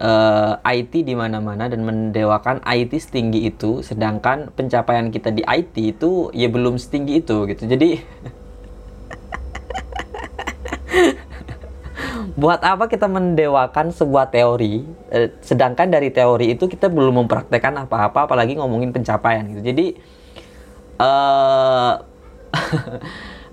uh, 0.00 0.60
eh, 0.60 0.84
IT 0.84 1.04
di 1.08 1.16
mana-mana 1.16 1.68
dan 1.68 1.80
mendewakan 1.84 2.60
IT 2.64 2.92
setinggi 3.00 3.48
itu 3.48 3.80
sedangkan 3.80 4.52
pencapaian 4.52 5.08
kita 5.08 5.32
di 5.32 5.40
IT 5.44 5.74
itu 5.96 6.28
ya 6.36 6.48
belum 6.52 6.76
setinggi 6.76 7.24
itu 7.24 7.48
gitu. 7.48 7.64
Jadi 7.64 7.90
buat 12.40 12.60
apa 12.60 12.84
kita 12.92 13.08
mendewakan 13.08 13.96
sebuah 13.96 14.28
teori 14.28 14.84
eh, 15.08 15.32
sedangkan 15.40 15.88
dari 15.88 16.12
teori 16.12 16.52
itu 16.52 16.68
kita 16.68 16.92
belum 16.92 17.24
mempraktekkan 17.24 17.88
apa-apa 17.88 18.28
apalagi 18.28 18.60
ngomongin 18.60 18.92
pencapaian 18.92 19.48
gitu. 19.56 19.64
Jadi 19.64 19.96
uh, 21.00 22.04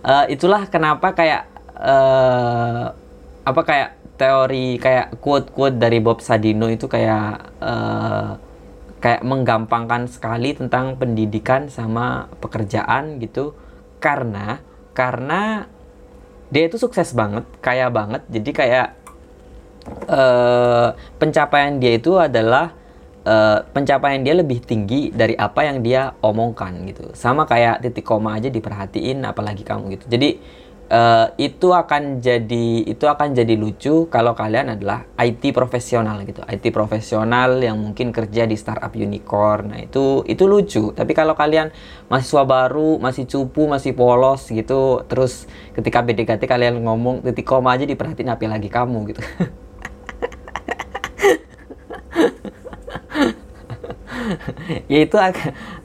uh, 0.04 0.26
itulah 0.36 0.68
kenapa 0.68 1.16
kayak 1.16 1.53
uh, 1.84 2.96
apa 3.44 3.62
kayak 3.68 3.90
teori 4.16 4.80
kayak 4.80 5.20
quote-quote 5.20 5.76
dari 5.76 6.00
Bob 6.00 6.24
Sadino 6.24 6.72
itu 6.72 6.88
kayak 6.88 7.60
uh, 7.60 8.40
kayak 9.04 9.22
menggampangkan 9.28 10.08
sekali 10.08 10.56
tentang 10.56 10.96
pendidikan 10.96 11.68
sama 11.68 12.32
pekerjaan 12.40 13.20
gitu 13.20 13.52
karena 14.00 14.64
karena 14.96 15.68
dia 16.54 16.70
itu 16.70 16.78
sukses 16.78 17.10
banget, 17.18 17.44
kaya 17.66 17.90
banget. 17.90 18.22
Jadi 18.30 18.50
kayak 18.54 18.88
uh, 20.06 20.94
pencapaian 21.18 21.82
dia 21.82 21.98
itu 21.98 22.14
adalah 22.22 22.78
uh, 23.26 23.66
pencapaian 23.74 24.22
dia 24.22 24.38
lebih 24.38 24.62
tinggi 24.62 25.10
dari 25.10 25.34
apa 25.34 25.66
yang 25.66 25.82
dia 25.82 26.14
omongkan 26.22 26.86
gitu. 26.86 27.10
Sama 27.18 27.50
kayak 27.50 27.82
titik 27.82 28.06
koma 28.06 28.38
aja 28.38 28.54
diperhatiin 28.54 29.26
apalagi 29.26 29.66
kamu 29.66 29.98
gitu. 29.98 30.06
Jadi 30.14 30.38
uh, 30.94 31.28
itu 31.42 31.74
akan 31.74 32.22
jadi 32.22 32.86
itu 32.86 33.06
akan 33.10 33.34
jadi 33.34 33.58
lucu 33.58 34.06
kalau 34.14 34.38
kalian 34.38 34.78
adalah 34.78 35.10
IT 35.18 35.50
profesional 35.52 36.22
gitu. 36.24 36.46
IT 36.46 36.70
profesional 36.70 37.58
yang 37.58 37.82
mungkin 37.82 38.14
kerja 38.14 38.46
di 38.46 38.54
startup 38.54 38.94
unicorn. 38.94 39.74
Nah 39.74 39.82
itu 39.82 40.22
itu 40.30 40.46
lucu. 40.46 40.94
Tapi 40.94 41.12
kalau 41.18 41.34
kalian 41.34 41.74
mahasiswa 42.08 42.46
baru 42.46 43.02
masih 43.02 43.26
cupu 43.26 43.66
masih 43.66 43.98
polos 43.98 44.46
gitu 44.54 45.02
terus 45.10 45.50
ketika 45.74 46.06
PDKT 46.06 46.46
kalian 46.46 46.78
ngomong 46.86 47.26
titik 47.26 47.50
koma 47.50 47.74
aja 47.74 47.90
diperhatiin 47.90 48.30
apa 48.30 48.46
lagi 48.46 48.70
kamu 48.70 49.00
gitu. 49.12 49.24
Ya 54.88 55.04
itu 55.04 55.20
ak 55.20 55.36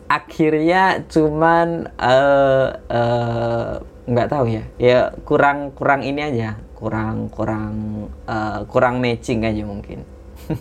akhirnya 0.06 1.02
cuman 1.10 1.90
uh, 1.98 2.68
uh, 2.86 3.82
nggak 4.08 4.28
tahu 4.32 4.44
ya. 4.48 4.64
Ya 4.80 4.98
kurang 5.28 5.76
kurang 5.76 6.00
ini 6.00 6.24
aja. 6.24 6.56
Kurang 6.72 7.28
kurang 7.28 8.08
uh, 8.24 8.64
kurang 8.66 9.04
matching 9.04 9.44
aja 9.44 9.62
mungkin. 9.68 10.02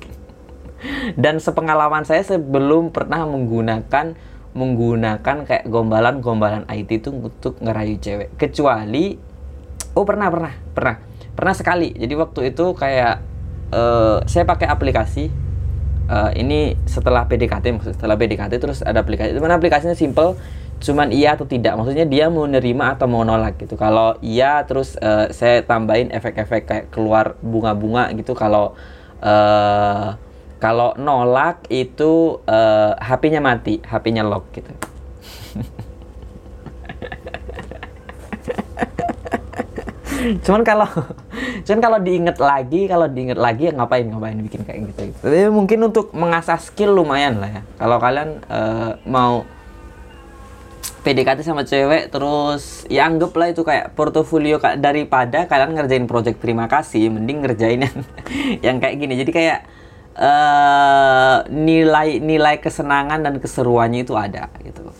Dan 1.21 1.39
sepengalaman 1.41 2.05
saya 2.05 2.21
sebelum 2.21 2.91
pernah 2.91 3.23
menggunakan 3.25 4.13
menggunakan 4.57 5.45
kayak 5.45 5.69
gombalan-gombalan 5.69 6.65
IT 6.67 7.07
itu 7.07 7.10
untuk 7.15 7.57
ngerayu 7.63 7.97
cewek. 7.97 8.36
Kecuali 8.36 9.15
oh 9.95 10.05
pernah 10.05 10.27
pernah 10.27 10.53
pernah. 10.75 10.95
Pernah 11.33 11.55
sekali. 11.55 11.95
Jadi 11.95 12.13
waktu 12.17 12.53
itu 12.53 12.75
kayak 12.75 13.15
uh, 13.71 14.19
saya 14.27 14.43
pakai 14.43 14.67
aplikasi 14.67 15.29
uh, 16.10 16.31
ini 16.33 16.75
setelah 16.89 17.27
PDKT 17.29 17.65
maksud 17.77 17.93
setelah 17.95 18.17
PDKT 18.17 18.53
terus 18.57 18.81
ada 18.83 19.05
aplikasi. 19.05 19.38
Itu 19.38 19.41
mana 19.43 19.55
aplikasinya 19.55 19.95
simple 19.95 20.36
cuman 20.78 21.10
iya 21.10 21.34
atau 21.34 21.46
tidak. 21.50 21.74
Maksudnya 21.78 22.06
dia 22.06 22.30
mau 22.30 22.46
nerima 22.46 22.94
atau 22.94 23.10
mau 23.10 23.26
nolak 23.26 23.58
gitu. 23.62 23.76
Kalau 23.78 24.18
iya 24.22 24.62
terus 24.66 24.98
uh, 25.02 25.30
saya 25.34 25.66
tambahin 25.66 26.13
efek-efek 26.13 26.62
kayak 26.70 26.86
keluar 26.94 27.34
bunga-bunga 27.42 28.13
gitu. 28.13 28.38
Kalau 28.38 28.78
uh, 29.22 30.13
kalau 30.58 30.94
nolak 30.98 31.66
itu 31.70 32.42
uh, 32.46 32.94
HP-nya 32.98 33.42
mati 33.42 33.82
HP-nya 33.82 34.26
lock 34.26 34.50
gitu. 34.54 34.74
Cuman 40.18 40.66
kalau 40.66 40.90
cuman 41.63 41.80
kalau 41.80 42.00
diinget 42.02 42.38
lagi 42.42 42.90
kalau 42.90 43.08
diinget 43.08 43.38
lagi 43.38 43.70
ya 43.70 43.74
ngapain 43.78 44.08
ngapain 44.10 44.36
bikin 44.44 44.66
kayak 44.66 44.90
gitu, 44.92 45.13
gitu. 45.13 45.26
Mungkin 45.54 45.80
untuk 45.88 46.12
mengasah 46.12 46.58
skill 46.58 46.98
lumayan 46.98 47.38
lah 47.38 47.62
ya. 47.62 47.63
Kalau 47.78 47.98
kalian 48.02 48.42
uh, 48.50 48.98
mau 49.06 49.46
PDKT 51.08 51.39
sama 51.39 51.63
cewek 51.63 52.12
terus 52.12 52.84
ya 52.91 53.08
anggaplah 53.08 53.48
itu 53.48 53.63
kayak 53.63 53.96
portofolio 53.96 54.60
daripada 54.60 55.48
kalian 55.48 55.72
ngerjain 55.72 56.04
project 56.04 56.43
terima 56.43 56.67
kasih 56.67 57.08
mending 57.08 57.48
ngerjain 57.48 57.80
yang, 57.80 57.98
yang 58.67 58.78
kayak 58.84 58.96
gini. 59.00 59.15
Jadi 59.15 59.32
kayak 59.32 59.60
uh, 60.20 61.48
nilai 61.48 62.20
nilai 62.20 62.60
kesenangan 62.60 63.24
dan 63.24 63.39
keseruannya 63.39 64.04
itu 64.04 64.20
ada 64.20 64.52
gitu. 64.67 64.91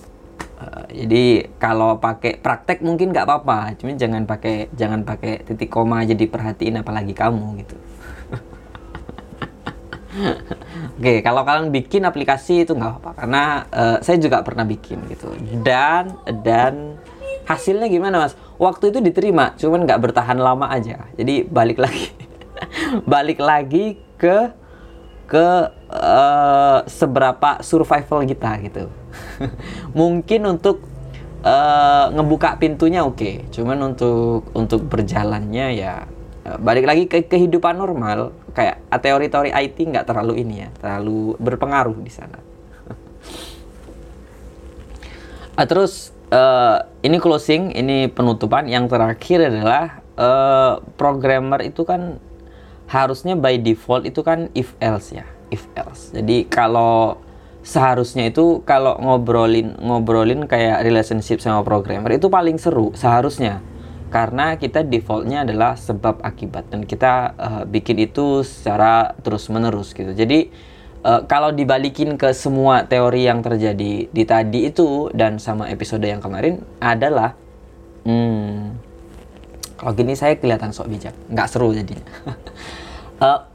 Uh, 0.58 0.88
jadi 0.96 1.52
kalau 1.60 2.00
pakai 2.00 2.39
praktek 2.39 2.80
mungkin 2.80 3.12
nggak 3.12 3.28
apa-apa 3.28 3.76
cuman 3.78 4.00
jangan 4.00 4.24
pakai 4.24 4.72
jangan 4.74 5.04
pakai 5.06 5.43
titik 5.46 5.70
koma 5.70 6.02
jadi 6.02 6.26
perhatiin 6.26 6.82
apalagi 6.82 7.13
kamu 7.13 7.62
gitu 7.62 7.78
Oke, 10.97 11.21
kalau 11.21 11.41
kalian 11.45 11.69
bikin 11.69 12.03
aplikasi 12.06 12.65
itu 12.65 12.73
nggak 12.73 12.97
apa-apa 12.97 13.12
karena 13.23 13.43
uh, 13.69 13.97
saya 14.01 14.17
juga 14.17 14.41
pernah 14.41 14.65
bikin 14.65 15.06
gitu. 15.12 15.34
Dan 15.62 16.17
dan 16.43 16.97
hasilnya 17.45 17.88
gimana 17.88 18.27
mas? 18.27 18.34
Waktu 18.58 18.89
itu 18.89 18.99
diterima, 18.99 19.53
cuman 19.56 19.86
nggak 19.86 20.01
bertahan 20.10 20.38
lama 20.41 20.67
aja. 20.67 21.06
Jadi 21.13 21.45
balik 21.45 21.77
lagi, 21.77 22.10
balik 23.13 23.39
lagi 23.39 24.01
ke 24.17 24.51
ke 25.27 25.47
uh, 25.91 26.80
seberapa 26.88 27.62
survival 27.62 28.25
kita 28.25 28.51
gitu. 28.63 28.84
Mungkin 29.99 30.58
untuk 30.58 30.82
uh, 31.45 32.10
ngebuka 32.15 32.58
pintunya 32.58 33.06
oke, 33.06 33.19
okay. 33.19 33.36
cuman 33.53 33.93
untuk 33.93 34.49
untuk 34.56 34.88
berjalannya 34.88 35.67
ya 35.77 35.95
balik 36.56 36.88
lagi 36.88 37.03
ke 37.12 37.27
kehidupan 37.27 37.75
normal 37.75 38.32
kayak 38.58 38.89
teori-teori 38.89 39.54
IT 39.54 39.78
nggak 39.78 40.10
terlalu 40.10 40.41
ini 40.41 40.65
ya 40.65 40.70
terlalu 40.82 41.38
berpengaruh 41.38 41.93
di 42.02 42.10
sana. 42.10 42.41
Uh, 45.54 45.67
terus 45.70 46.10
uh, 46.34 46.89
ini 47.06 47.22
closing 47.22 47.78
ini 47.78 48.10
penutupan. 48.10 48.65
Yang 48.65 48.98
terakhir 48.98 49.54
adalah 49.54 50.02
uh, 50.17 50.82
programmer 50.98 51.62
itu 51.62 51.86
kan 51.86 52.17
harusnya 52.89 53.38
by 53.38 53.62
default 53.62 54.10
itu 54.10 54.26
kan 54.26 54.50
if 54.58 54.74
else 54.82 55.13
ya 55.13 55.30
if 55.54 55.70
else. 55.78 56.10
Jadi 56.10 56.50
kalau 56.50 57.22
seharusnya 57.62 58.34
itu 58.34 58.65
kalau 58.65 58.98
ngobrolin 58.98 59.78
ngobrolin 59.78 60.50
kayak 60.50 60.82
relationship 60.82 61.43
sama 61.43 61.62
programmer 61.67 62.15
itu 62.15 62.32
paling 62.32 62.56
seru 62.56 62.96
seharusnya 62.96 63.60
karena 64.08 64.56
kita 64.56 64.88
defaultnya 64.88 65.43
adalah 65.43 65.76
sebab 65.76 66.24
akibat 66.24 66.72
dan 66.72 66.88
kita 66.88 67.36
uh, 67.36 67.63
bikin 67.67 68.00
itu 68.00 68.43
secara 68.43 69.15
terus 69.20 69.52
menerus 69.52 69.91
gitu. 69.91 70.15
Jadi 70.15 70.48
uh, 71.04 71.28
kalau 71.28 71.52
dibalikin 71.52 72.15
ke 72.15 72.32
semua 72.32 72.88
teori 72.88 73.28
yang 73.28 73.43
terjadi 73.43 74.08
di 74.08 74.24
tadi 74.24 74.72
itu 74.72 75.12
dan 75.12 75.39
sama 75.39 75.67
episode 75.67 76.08
yang 76.08 76.24
kemarin 76.24 76.63
adalah 76.80 77.36
hmm, 78.08 78.80
kalau 79.78 79.93
gini 79.93 80.17
saya 80.17 80.39
kelihatan 80.39 80.74
sok 80.74 80.89
bijak. 80.89 81.15
Nggak 81.30 81.48
seru 81.52 81.70
jadinya. 81.76 82.04
Uh, 83.20 83.39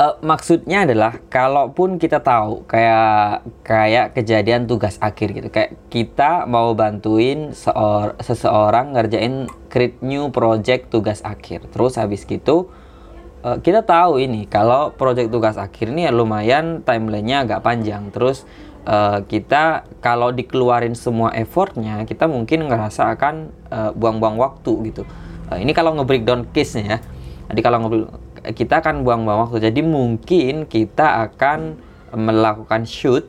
uh, 0.00 0.16
maksudnya 0.24 0.88
adalah 0.88 1.20
kalaupun 1.28 2.00
kita 2.00 2.24
tahu 2.24 2.64
kayak 2.64 3.44
kayak 3.60 4.16
kejadian 4.16 4.64
tugas 4.64 4.96
akhir 5.04 5.36
gitu 5.36 5.48
kayak 5.52 5.76
kita 5.92 6.48
mau 6.48 6.72
bantuin 6.72 7.52
seor 7.52 8.16
seseorang 8.24 8.96
ngerjain 8.96 9.44
create 9.68 10.00
new 10.00 10.32
project 10.32 10.88
tugas 10.88 11.20
akhir. 11.20 11.68
Terus 11.68 12.00
habis 12.00 12.24
gitu 12.24 12.72
uh, 13.44 13.60
kita 13.60 13.84
tahu 13.84 14.24
ini 14.24 14.48
kalau 14.48 14.96
project 14.96 15.28
tugas 15.28 15.60
akhir 15.60 15.92
ini 15.92 16.08
ya 16.08 16.12
lumayan 16.16 16.80
timelinenya 16.80 17.44
agak 17.44 17.60
panjang. 17.60 18.08
Terus 18.08 18.48
uh, 18.88 19.20
kita 19.28 19.84
kalau 20.00 20.32
dikeluarin 20.32 20.96
semua 20.96 21.36
effortnya 21.36 22.00
kita 22.08 22.24
mungkin 22.24 22.66
ngerasa 22.72 23.12
akan 23.20 23.52
buang-buang 24.00 24.40
uh, 24.40 24.42
waktu 24.48 24.72
gitu. 24.90 25.04
Uh, 25.50 25.58
ini 25.60 25.74
kalau 25.76 25.92
nge-breakdown 25.98 26.48
case-nya 26.54 26.84
ya. 26.96 26.98
Jadi 27.50 27.66
kalau 27.66 27.82
ngobrol 27.82 28.06
kita 28.56 28.80
akan 28.80 29.04
buang-buang 29.04 29.48
waktu. 29.48 29.68
Jadi 29.68 29.80
mungkin 29.84 30.64
kita 30.64 31.28
akan 31.28 31.76
melakukan 32.16 32.88
shoot, 32.88 33.28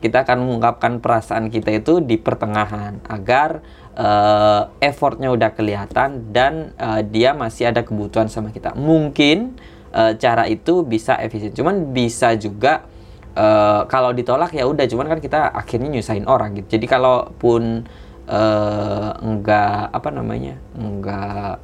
kita 0.00 0.24
akan 0.24 0.46
mengungkapkan 0.46 1.02
perasaan 1.02 1.52
kita 1.52 1.74
itu 1.74 2.00
di 2.00 2.16
pertengahan 2.16 3.02
agar 3.04 3.60
uh, 3.98 4.72
effortnya 4.80 5.28
udah 5.28 5.52
kelihatan 5.52 6.32
dan 6.32 6.72
uh, 6.80 7.04
dia 7.04 7.36
masih 7.36 7.68
ada 7.68 7.84
kebutuhan 7.84 8.32
sama 8.32 8.48
kita. 8.54 8.72
Mungkin 8.72 9.58
uh, 9.92 10.16
cara 10.16 10.48
itu 10.48 10.80
bisa 10.86 11.18
efisien, 11.20 11.52
cuman 11.52 11.92
bisa 11.92 12.32
juga 12.40 12.88
uh, 13.36 13.84
kalau 13.84 14.16
ditolak 14.16 14.56
ya 14.56 14.64
udah, 14.64 14.88
cuman 14.88 15.12
kan 15.12 15.20
kita 15.20 15.52
akhirnya 15.52 15.92
nyusahin 15.92 16.24
orang 16.24 16.56
gitu. 16.56 16.80
Jadi 16.80 16.86
kalaupun 16.88 17.84
uh, 18.32 19.10
enggak 19.20 19.92
apa 19.92 20.08
namanya 20.08 20.56
enggak 20.72 21.60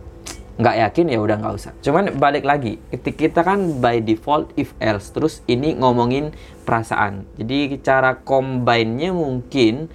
nggak 0.58 0.76
yakin 0.90 1.06
ya 1.14 1.18
udah 1.22 1.36
nggak 1.38 1.54
usah. 1.54 1.72
Cuman 1.86 2.18
balik 2.18 2.42
lagi, 2.42 2.82
kita 2.90 3.46
kan 3.46 3.78
by 3.78 4.02
default 4.02 4.50
if 4.58 4.74
else, 4.82 5.14
terus 5.14 5.38
ini 5.46 5.78
ngomongin 5.78 6.34
perasaan. 6.66 7.30
Jadi 7.38 7.78
cara 7.78 8.18
combine-nya 8.18 9.14
mungkin 9.14 9.86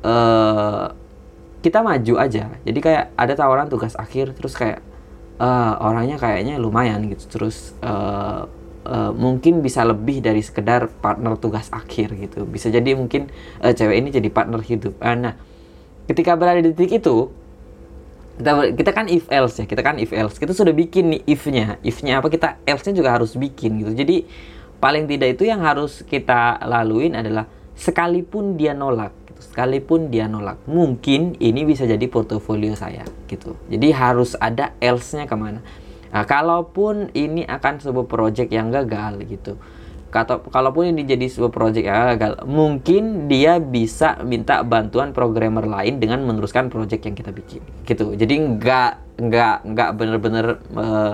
uh, 0.00 0.88
kita 1.60 1.84
maju 1.84 2.14
aja. 2.16 2.48
Jadi 2.64 2.78
kayak 2.80 3.12
ada 3.20 3.32
tawaran 3.36 3.68
tugas 3.68 3.92
akhir, 4.00 4.32
terus 4.32 4.56
kayak 4.56 4.80
uh, 5.36 5.76
orangnya 5.84 6.16
kayaknya 6.16 6.56
lumayan 6.56 7.04
gitu, 7.12 7.28
terus 7.28 7.76
uh, 7.84 8.48
uh, 8.88 9.12
mungkin 9.12 9.60
bisa 9.60 9.84
lebih 9.84 10.24
dari 10.24 10.40
sekedar 10.40 10.88
partner 10.88 11.36
tugas 11.36 11.68
akhir 11.68 12.16
gitu. 12.16 12.48
Bisa 12.48 12.72
jadi 12.72 12.96
mungkin 12.96 13.28
uh, 13.60 13.76
cewek 13.76 14.00
ini 14.00 14.08
jadi 14.08 14.32
partner 14.32 14.64
hidup. 14.64 14.96
Uh, 15.04 15.16
nah, 15.20 15.34
ketika 16.08 16.32
berada 16.32 16.64
di 16.64 16.72
titik 16.72 17.04
itu 17.04 17.28
kita 18.38 18.72
kita 18.72 18.90
kan 18.94 19.06
if 19.10 19.26
else 19.28 19.58
ya 19.58 19.66
kita 19.66 19.82
kan 19.82 19.98
if 19.98 20.14
else. 20.14 20.38
Kita 20.38 20.54
sudah 20.54 20.70
bikin 20.70 21.10
nih 21.10 21.22
if-nya. 21.26 21.76
If-nya 21.82 22.22
apa 22.22 22.30
kita 22.30 22.62
else-nya 22.62 22.94
juga 22.94 23.18
harus 23.18 23.34
bikin 23.34 23.82
gitu. 23.82 23.92
Jadi 23.92 24.24
paling 24.78 25.10
tidak 25.10 25.34
itu 25.34 25.50
yang 25.50 25.60
harus 25.66 26.06
kita 26.06 26.62
laluin 26.62 27.18
adalah 27.18 27.50
sekalipun 27.74 28.54
dia 28.54 28.74
nolak 28.74 29.14
gitu 29.26 29.40
sekalipun 29.42 30.10
dia 30.10 30.26
nolak 30.26 30.58
mungkin 30.66 31.38
ini 31.38 31.62
bisa 31.66 31.86
jadi 31.86 32.06
portofolio 32.06 32.74
saya 32.78 33.02
gitu. 33.26 33.58
Jadi 33.66 33.90
harus 33.90 34.38
ada 34.38 34.74
else-nya 34.78 35.26
ke 35.26 35.34
mana. 35.34 35.62
Nah, 36.08 36.24
kalaupun 36.24 37.12
ini 37.12 37.44
akan 37.44 37.84
sebuah 37.84 38.08
project 38.08 38.48
yang 38.48 38.72
gagal 38.72 39.28
gitu 39.28 39.60
kata 40.08 40.40
kalaupun 40.48 40.88
ini 40.88 41.04
jadi 41.04 41.28
sebuah 41.28 41.52
project 41.52 41.84
yang 41.84 42.16
gagal 42.16 42.32
mungkin 42.48 43.28
dia 43.28 43.60
bisa 43.60 44.16
minta 44.24 44.64
bantuan 44.64 45.12
programmer 45.12 45.68
lain 45.68 46.00
dengan 46.00 46.24
meneruskan 46.24 46.72
project 46.72 47.04
yang 47.04 47.16
kita 47.16 47.30
bikin 47.30 47.60
gitu. 47.84 48.16
Jadi 48.16 48.34
nggak 48.56 49.20
nggak 49.20 49.56
nggak 49.68 49.90
bener-bener 50.00 50.46
uh, 50.72 51.12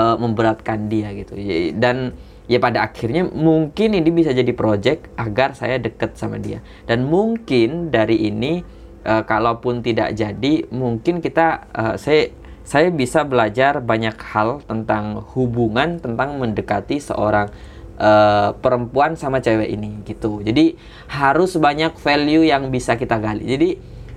uh, 0.00 0.16
memberatkan 0.16 0.88
dia 0.88 1.12
gitu. 1.12 1.36
Dan 1.76 2.16
ya 2.48 2.58
pada 2.58 2.88
akhirnya 2.88 3.28
mungkin 3.28 3.96
ini 4.00 4.10
bisa 4.10 4.32
jadi 4.32 4.50
project 4.56 5.12
agar 5.20 5.52
saya 5.52 5.76
deket 5.76 6.16
sama 6.16 6.40
dia. 6.40 6.64
Dan 6.88 7.04
mungkin 7.04 7.92
dari 7.92 8.32
ini 8.32 8.64
uh, 9.04 9.22
kalaupun 9.28 9.84
tidak 9.84 10.16
jadi 10.16 10.66
mungkin 10.72 11.20
kita 11.20 11.68
uh, 11.72 11.94
saya 12.00 12.32
saya 12.62 12.94
bisa 12.94 13.26
belajar 13.26 13.82
banyak 13.82 14.14
hal 14.32 14.62
tentang 14.64 15.18
hubungan 15.34 15.98
tentang 15.98 16.38
mendekati 16.38 17.02
seorang 17.02 17.50
uh, 17.98 18.56
perempuan 18.56 19.18
sama 19.18 19.42
cewek 19.42 19.68
ini 19.72 20.00
gitu. 20.06 20.40
Jadi 20.40 20.76
harus 21.10 21.56
banyak 21.56 21.96
value 21.98 22.46
yang 22.46 22.68
bisa 22.72 22.96
kita 22.96 23.18
gali. 23.18 23.44
Jadi 23.44 23.68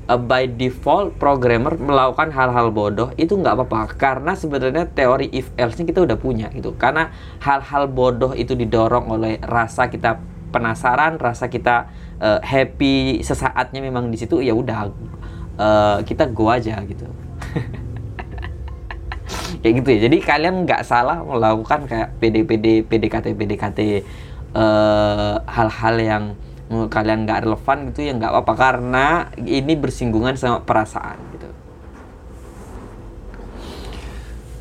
uh, 0.09 0.19
by 0.19 0.47
default 0.47 1.17
programmer 1.17 1.75
melakukan 1.75 2.31
hal-hal 2.31 2.69
bodoh 2.71 3.09
itu 3.17 3.35
nggak 3.35 3.55
apa-apa 3.55 3.81
karena 3.97 4.33
sebenarnya 4.37 4.85
teori 4.91 5.27
if 5.33 5.49
else 5.59 5.79
kita 5.81 6.03
udah 6.03 6.17
punya 6.19 6.47
gitu. 6.53 6.75
Karena 6.77 7.11
hal-hal 7.41 7.89
bodoh 7.91 8.31
itu 8.37 8.53
didorong 8.53 9.09
oleh 9.11 9.41
rasa 9.43 9.89
kita 9.91 10.21
penasaran, 10.53 11.19
rasa 11.19 11.51
kita 11.51 11.91
uh, 12.21 12.39
happy 12.39 13.19
sesaatnya 13.19 13.83
memang 13.83 14.07
di 14.07 14.15
situ 14.15 14.39
ya 14.39 14.55
udah 14.55 14.87
uh, 15.59 15.99
kita 16.03 16.31
go 16.31 16.47
aja 16.47 16.79
gitu. 16.87 17.07
kayak 19.65 19.81
gitu 19.81 19.89
ya. 19.97 19.99
Jadi 20.05 20.17
kalian 20.21 20.55
nggak 20.69 20.85
salah 20.85 21.25
melakukan 21.25 21.89
kayak 21.89 22.21
PD-PD 22.21 22.85
PDKT 22.85 23.33
PDKT 23.33 23.79
uh, 24.53 25.41
hal-hal 25.49 25.95
yang 25.97 26.23
kalian 26.93 27.25
nggak 27.25 27.49
relevan 27.49 27.89
gitu 27.89 28.05
ya 28.05 28.13
nggak 28.13 28.29
apa-apa. 28.29 28.53
Karena 28.53 29.05
ini 29.41 29.73
bersinggungan 29.73 30.37
sama 30.37 30.61
perasaan 30.61 31.17
gitu. 31.33 31.49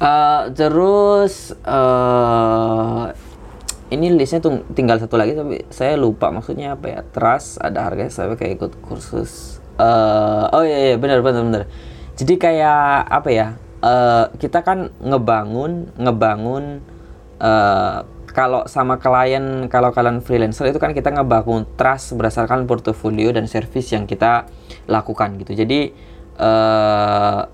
Uh, 0.00 0.48
terus 0.56 1.52
uh, 1.68 3.12
ini 3.92 4.08
listnya 4.08 4.40
tuh 4.40 4.64
tinggal 4.72 4.96
satu 4.96 5.20
lagi 5.20 5.36
tapi 5.36 5.68
saya 5.68 6.00
lupa 6.00 6.32
maksudnya 6.32 6.80
apa 6.80 6.86
ya. 6.88 7.00
Trust 7.12 7.60
ada 7.60 7.84
harganya 7.84 8.08
saya 8.08 8.32
kayak 8.40 8.56
ikut 8.56 8.72
kursus. 8.80 9.60
Uh, 9.76 10.48
oh 10.48 10.64
iya 10.64 10.80
iya 10.80 10.96
benar 10.96 11.20
benar 11.20 11.44
benar. 11.44 11.62
Jadi 12.16 12.40
kayak 12.40 13.04
apa 13.04 13.28
ya 13.28 13.48
uh, 13.84 14.32
kita 14.40 14.64
kan 14.64 14.88
ngebangun 15.04 15.92
ngebangun 16.00 16.80
uh, 17.38 18.08
kalau 18.34 18.66
sama 18.66 18.98
klien 18.98 19.70
kalau 19.70 19.94
kalian 19.94 20.18
freelancer 20.18 20.66
itu 20.66 20.82
kan 20.82 20.90
kita 20.90 21.14
ngebangun 21.14 21.68
trust 21.78 22.18
berdasarkan 22.18 22.66
portofolio 22.66 23.30
dan 23.30 23.46
service 23.46 23.94
yang 23.94 24.10
kita 24.10 24.50
lakukan 24.90 25.38
gitu. 25.38 25.54
Jadi 25.54 25.94
uh, 26.42 27.46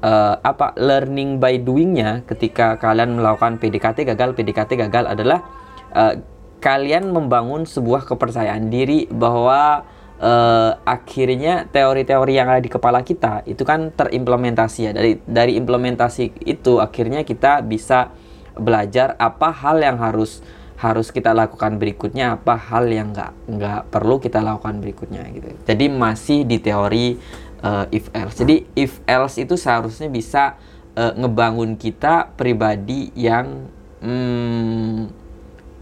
uh, 0.00 0.34
apa 0.40 0.72
learning 0.80 1.36
by 1.36 1.60
doingnya 1.60 2.24
ketika 2.24 2.80
kalian 2.80 3.20
melakukan 3.20 3.60
PDKT 3.60 4.08
gagal 4.16 4.32
PDKT 4.32 4.88
gagal 4.88 5.04
adalah 5.04 5.44
uh, 5.92 6.16
kalian 6.64 7.12
membangun 7.12 7.68
sebuah 7.68 8.08
kepercayaan 8.08 8.72
diri 8.72 9.04
bahwa 9.12 9.84
uh, 10.24 10.80
akhirnya 10.88 11.68
teori-teori 11.68 12.32
yang 12.32 12.48
ada 12.48 12.64
di 12.64 12.72
kepala 12.72 13.04
kita 13.04 13.44
itu 13.44 13.60
kan 13.62 13.92
terimplementasi 13.92 14.80
ya. 14.88 14.92
Dari 14.96 15.20
dari 15.28 15.60
implementasi 15.60 16.48
itu 16.48 16.80
akhirnya 16.80 17.22
kita 17.28 17.60
bisa 17.60 18.10
belajar 18.56 19.18
apa 19.20 19.52
hal 19.52 19.84
yang 19.84 20.00
harus 20.00 20.40
harus 20.74 21.14
kita 21.14 21.30
lakukan 21.30 21.78
berikutnya 21.78 22.40
apa 22.40 22.58
hal 22.58 22.90
yang 22.90 23.14
nggak 23.14 23.32
nggak 23.46 23.80
perlu 23.92 24.18
kita 24.18 24.40
lakukan 24.40 24.80
berikutnya 24.80 25.28
gitu. 25.30 25.52
Jadi 25.68 25.84
masih 25.92 26.48
di 26.48 26.58
teori 26.58 27.20
uh, 27.62 27.86
if 27.92 28.08
else. 28.16 28.40
Jadi 28.40 28.64
if 28.74 28.98
else 29.04 29.38
itu 29.38 29.54
seharusnya 29.54 30.08
bisa 30.08 30.56
uh, 30.96 31.12
ngebangun 31.14 31.76
kita 31.78 32.32
pribadi 32.34 33.12
yang 33.14 33.68
hmm, 34.02 35.08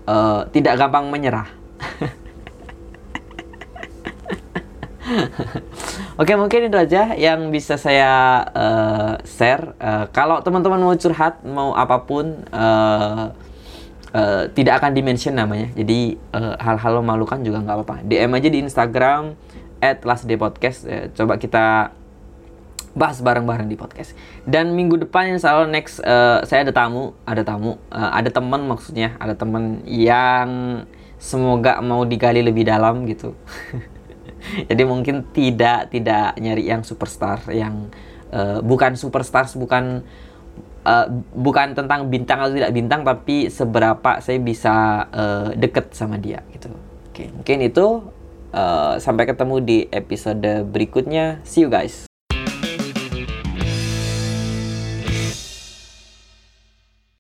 uh, 0.07 0.44
tidak 0.50 0.76
gampang 0.76 1.09
menyerah 1.09 1.48
Oke 6.20 6.33
mungkin 6.37 6.68
itu 6.68 6.77
aja 6.79 7.14
yang 7.16 7.53
bisa 7.53 7.77
saya 7.77 8.42
uh, 8.53 9.12
share. 9.27 9.77
Uh, 9.79 10.05
kalau 10.11 10.40
teman-teman 10.40 10.81
mau 10.81 10.94
curhat 10.96 11.40
mau 11.44 11.77
apa 11.77 12.05
pun 12.05 12.44
uh, 12.53 13.33
uh, 14.12 14.42
tidak 14.53 14.83
akan 14.83 14.92
dimention 14.92 15.37
namanya. 15.37 15.72
Jadi 15.77 16.16
hal-hal 16.35 16.92
uh, 16.96 17.01
memalukan 17.01 17.40
juga 17.40 17.61
nggak 17.64 17.77
apa-apa. 17.83 17.96
DM 18.05 18.33
aja 18.33 18.48
di 18.48 18.59
Instagram 18.61 19.22
@lastdaypodcast. 19.81 20.81
Uh, 20.87 21.07
coba 21.16 21.37
kita 21.37 21.96
bahas 22.92 23.25
bareng-bareng 23.25 23.68
di 23.68 23.77
podcast. 23.77 24.12
Dan 24.44 24.77
minggu 24.77 25.01
depan 25.09 25.33
yang 25.33 25.40
selalu 25.40 25.72
next 25.72 26.01
uh, 26.05 26.44
saya 26.44 26.68
ada 26.68 26.72
tamu, 26.77 27.16
ada 27.25 27.40
tamu, 27.40 27.81
uh, 27.88 28.11
ada 28.12 28.29
teman 28.29 28.68
maksudnya, 28.68 29.16
ada 29.16 29.33
teman 29.33 29.81
yang 29.88 30.83
semoga 31.16 31.81
mau 31.81 32.05
digali 32.05 32.44
lebih 32.44 32.68
dalam 32.68 33.09
gitu. 33.09 33.33
jadi 34.68 34.83
mungkin 34.85 35.26
tidak 35.33 35.90
tidak 35.90 36.37
nyari 36.38 36.68
yang 36.68 36.83
superstar 36.85 37.42
yang 37.50 37.90
uh, 38.35 38.61
bukan 38.61 38.94
superstar 38.94 39.48
bukan 39.57 40.05
uh, 40.85 41.07
bukan 41.35 41.74
tentang 41.74 42.12
bintang 42.12 42.38
atau 42.44 42.55
tidak 42.55 42.72
bintang 42.74 43.02
tapi 43.02 43.48
seberapa 43.48 44.20
saya 44.20 44.38
bisa 44.38 45.07
uh, 45.11 45.48
deket 45.57 45.94
sama 45.96 46.20
dia 46.20 46.44
gitu. 46.52 46.70
Oke 47.12 47.28
mungkin 47.33 47.59
itu 47.64 47.87
uh, 48.52 48.94
sampai 49.00 49.24
ketemu 49.28 49.57
di 49.62 49.78
episode 49.90 50.68
berikutnya. 50.68 51.40
See 51.42 51.64
you 51.64 51.72
guys 51.72 52.12